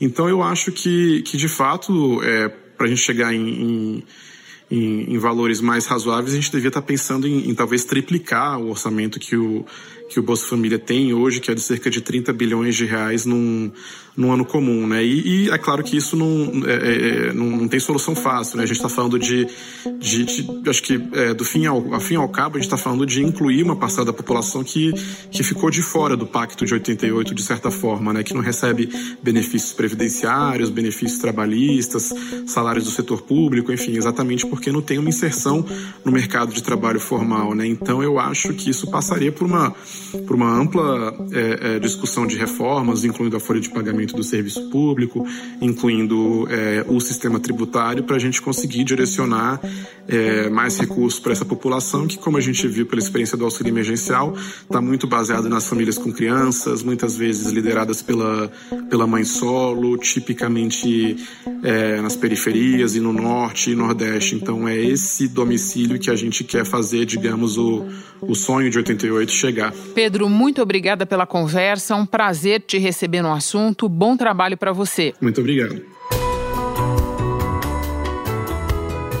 Então 0.00 0.28
eu 0.28 0.42
acho 0.42 0.70
que, 0.70 1.22
que 1.22 1.36
de 1.36 1.48
fato, 1.48 2.22
é, 2.22 2.48
para 2.48 2.86
a 2.86 2.88
gente 2.88 3.00
chegar 3.00 3.34
em, 3.34 3.48
em 3.48 4.04
em, 4.70 5.14
em, 5.14 5.18
valores 5.18 5.60
mais 5.60 5.86
razoáveis, 5.86 6.32
a 6.32 6.36
gente 6.36 6.52
devia 6.52 6.68
estar 6.68 6.82
pensando 6.82 7.26
em, 7.26 7.48
em, 7.48 7.54
talvez 7.54 7.84
triplicar 7.84 8.60
o 8.60 8.68
orçamento 8.68 9.18
que 9.18 9.34
o, 9.36 9.64
que 10.08 10.18
o 10.18 10.22
Bolsa 10.22 10.46
Família 10.46 10.78
tem 10.78 11.12
hoje, 11.12 11.40
que 11.40 11.50
é 11.50 11.54
de 11.54 11.60
cerca 11.60 11.90
de 11.90 12.00
30 12.00 12.32
bilhões 12.32 12.74
de 12.74 12.84
reais 12.86 13.26
num, 13.26 13.70
num 14.18 14.32
ano 14.32 14.44
comum, 14.44 14.84
né? 14.86 15.04
E, 15.04 15.44
e 15.44 15.50
é 15.50 15.56
claro 15.56 15.84
que 15.84 15.96
isso 15.96 16.16
não, 16.16 16.66
é, 16.66 16.72
é, 16.72 17.28
é 17.28 17.32
não, 17.32 17.46
não, 17.46 17.68
tem 17.68 17.78
solução 17.78 18.16
fácil, 18.16 18.56
né? 18.56 18.64
A 18.64 18.66
gente 18.66 18.76
está 18.76 18.88
falando 18.88 19.16
de, 19.16 19.46
de, 20.00 20.24
de, 20.24 20.68
acho 20.68 20.82
que 20.82 21.00
é, 21.12 21.32
do 21.32 21.44
fim 21.44 21.66
ao, 21.66 21.94
ao 21.94 22.00
fim 22.00 22.16
ao 22.16 22.28
cabo, 22.28 22.56
a 22.56 22.58
gente 22.58 22.66
está 22.66 22.76
falando 22.76 23.06
de 23.06 23.22
incluir 23.22 23.62
uma 23.62 23.76
parcela 23.76 24.06
da 24.06 24.12
população 24.12 24.64
que, 24.64 24.92
que 25.30 25.44
ficou 25.44 25.70
de 25.70 25.82
fora 25.82 26.16
do 26.16 26.26
Pacto 26.26 26.66
de 26.66 26.74
88, 26.74 27.32
de 27.32 27.42
certa 27.44 27.70
forma, 27.70 28.12
né? 28.12 28.24
Que 28.24 28.34
não 28.34 28.40
recebe 28.40 28.88
benefícios 29.22 29.72
previdenciários, 29.72 30.68
benefícios 30.68 31.20
trabalhistas, 31.20 32.12
salários 32.46 32.84
do 32.84 32.90
setor 32.90 33.22
público, 33.22 33.72
enfim, 33.72 33.96
exatamente 33.96 34.44
porque 34.46 34.72
não 34.72 34.80
tem 34.80 34.98
uma 34.98 35.10
inserção 35.10 35.64
no 36.04 36.10
mercado 36.10 36.52
de 36.52 36.62
trabalho 36.62 36.98
formal, 36.98 37.54
né? 37.54 37.66
Então 37.68 38.02
eu 38.02 38.18
acho 38.18 38.52
que 38.54 38.70
isso 38.70 38.90
passaria 38.90 39.30
por 39.30 39.46
uma 39.46 39.72
por 40.26 40.36
uma 40.36 40.50
ampla 40.50 41.14
é, 41.32 41.76
é, 41.76 41.78
discussão 41.78 42.26
de 42.26 42.36
reformas, 42.36 43.04
incluindo 43.04 43.36
a 43.36 43.40
folha 43.40 43.60
de 43.60 43.70
pagamento 43.70 44.14
do 44.14 44.22
serviço 44.22 44.68
público, 44.70 45.26
incluindo 45.60 46.46
é, 46.50 46.84
o 46.88 47.00
sistema 47.00 47.38
tributário, 47.38 48.04
para 48.04 48.16
a 48.16 48.18
gente 48.18 48.40
conseguir 48.40 48.84
direcionar 48.84 49.60
é, 50.08 50.48
mais 50.48 50.78
recursos 50.78 51.20
para 51.20 51.32
essa 51.32 51.44
população, 51.44 52.06
que, 52.06 52.18
como 52.18 52.38
a 52.38 52.40
gente 52.40 52.66
viu 52.66 52.86
pela 52.86 53.00
experiência 53.00 53.36
do 53.36 53.44
auxílio 53.44 53.70
emergencial, 53.70 54.34
está 54.62 54.80
muito 54.80 55.06
baseada 55.06 55.48
nas 55.48 55.68
famílias 55.68 55.98
com 55.98 56.12
crianças, 56.12 56.82
muitas 56.82 57.16
vezes 57.16 57.52
lideradas 57.52 58.00
pela, 58.00 58.50
pela 58.88 59.06
mãe 59.06 59.24
solo, 59.24 59.98
tipicamente 59.98 61.16
é, 61.62 62.00
nas 62.00 62.16
periferias 62.16 62.96
e 62.96 63.00
no 63.00 63.12
norte 63.12 63.70
e 63.70 63.74
nordeste. 63.74 64.34
Então, 64.34 64.66
é 64.66 64.76
esse 64.76 65.28
domicílio 65.28 65.98
que 65.98 66.10
a 66.10 66.16
gente 66.16 66.42
quer 66.42 66.64
fazer, 66.64 67.04
digamos, 67.04 67.58
o, 67.58 67.84
o 68.22 68.34
sonho 68.34 68.70
de 68.70 68.78
88 68.78 69.30
chegar. 69.30 69.74
Pedro, 69.94 70.28
muito 70.28 70.62
obrigada 70.62 71.04
pela 71.04 71.26
conversa. 71.26 71.94
Um 71.94 72.06
prazer 72.06 72.60
te 72.60 72.78
receber 72.78 73.22
no 73.22 73.32
assunto. 73.32 73.88
Bom 73.88 74.16
trabalho 74.16 74.56
para 74.56 74.72
você. 74.72 75.14
Muito 75.20 75.40
obrigado. 75.40 75.98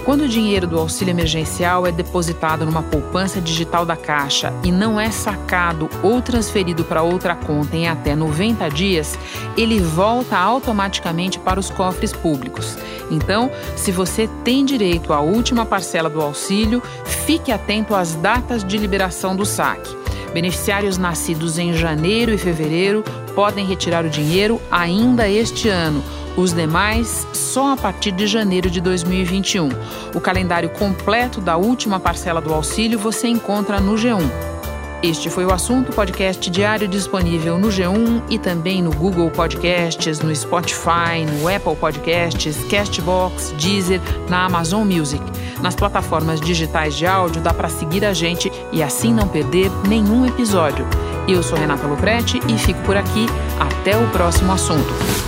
Quando 0.08 0.22
o 0.22 0.28
dinheiro 0.28 0.66
do 0.66 0.78
auxílio 0.78 1.12
emergencial 1.12 1.86
é 1.86 1.92
depositado 1.92 2.64
numa 2.64 2.82
poupança 2.82 3.42
digital 3.42 3.84
da 3.84 3.94
Caixa 3.94 4.50
e 4.64 4.72
não 4.72 4.98
é 4.98 5.10
sacado 5.10 5.86
ou 6.02 6.22
transferido 6.22 6.82
para 6.82 7.02
outra 7.02 7.34
conta 7.34 7.76
em 7.76 7.88
até 7.88 8.16
90 8.16 8.70
dias, 8.70 9.18
ele 9.54 9.78
volta 9.78 10.38
automaticamente 10.38 11.38
para 11.38 11.60
os 11.60 11.68
cofres 11.68 12.10
públicos. 12.10 12.78
Então, 13.10 13.50
se 13.76 13.92
você 13.92 14.26
tem 14.42 14.64
direito 14.64 15.12
à 15.12 15.20
última 15.20 15.66
parcela 15.66 16.08
do 16.08 16.22
auxílio, 16.22 16.82
fique 17.04 17.52
atento 17.52 17.94
às 17.94 18.14
datas 18.14 18.64
de 18.64 18.78
liberação 18.78 19.36
do 19.36 19.44
saque. 19.44 19.94
Beneficiários 20.32 20.98
nascidos 20.98 21.58
em 21.58 21.72
janeiro 21.72 22.32
e 22.32 22.38
fevereiro 22.38 23.02
podem 23.34 23.66
retirar 23.66 24.04
o 24.04 24.10
dinheiro 24.10 24.60
ainda 24.70 25.28
este 25.28 25.68
ano 25.68 26.02
os 26.38 26.52
demais 26.52 27.26
só 27.32 27.72
a 27.72 27.76
partir 27.76 28.12
de 28.12 28.26
janeiro 28.26 28.70
de 28.70 28.80
2021. 28.80 29.68
O 30.14 30.20
calendário 30.20 30.70
completo 30.70 31.40
da 31.40 31.56
última 31.56 31.98
parcela 31.98 32.40
do 32.40 32.54
auxílio 32.54 32.96
você 32.96 33.26
encontra 33.26 33.80
no 33.80 33.94
G1. 33.94 34.47
Este 35.00 35.30
foi 35.30 35.46
o 35.46 35.52
assunto 35.52 35.92
podcast 35.92 36.50
diário 36.50 36.88
disponível 36.88 37.56
no 37.56 37.68
G1 37.68 38.24
e 38.28 38.36
também 38.36 38.82
no 38.82 38.90
Google 38.92 39.30
Podcasts, 39.30 40.18
no 40.18 40.34
Spotify, 40.34 41.24
no 41.24 41.48
Apple 41.48 41.76
Podcasts, 41.76 42.56
Castbox, 42.64 43.54
Deezer, 43.56 44.00
na 44.28 44.46
Amazon 44.46 44.84
Music. 44.84 45.22
Nas 45.62 45.76
plataformas 45.76 46.40
digitais 46.40 46.96
de 46.96 47.06
áudio 47.06 47.40
dá 47.40 47.54
para 47.54 47.68
seguir 47.68 48.04
a 48.04 48.12
gente 48.12 48.50
e 48.72 48.82
assim 48.82 49.14
não 49.14 49.28
perder 49.28 49.70
nenhum 49.86 50.26
episódio. 50.26 50.84
Eu 51.28 51.44
sou 51.44 51.56
Renata 51.56 51.86
Loprete 51.86 52.40
e 52.48 52.58
fico 52.58 52.80
por 52.82 52.96
aqui. 52.96 53.26
Até 53.60 53.96
o 53.96 54.08
próximo 54.10 54.50
assunto. 54.50 55.27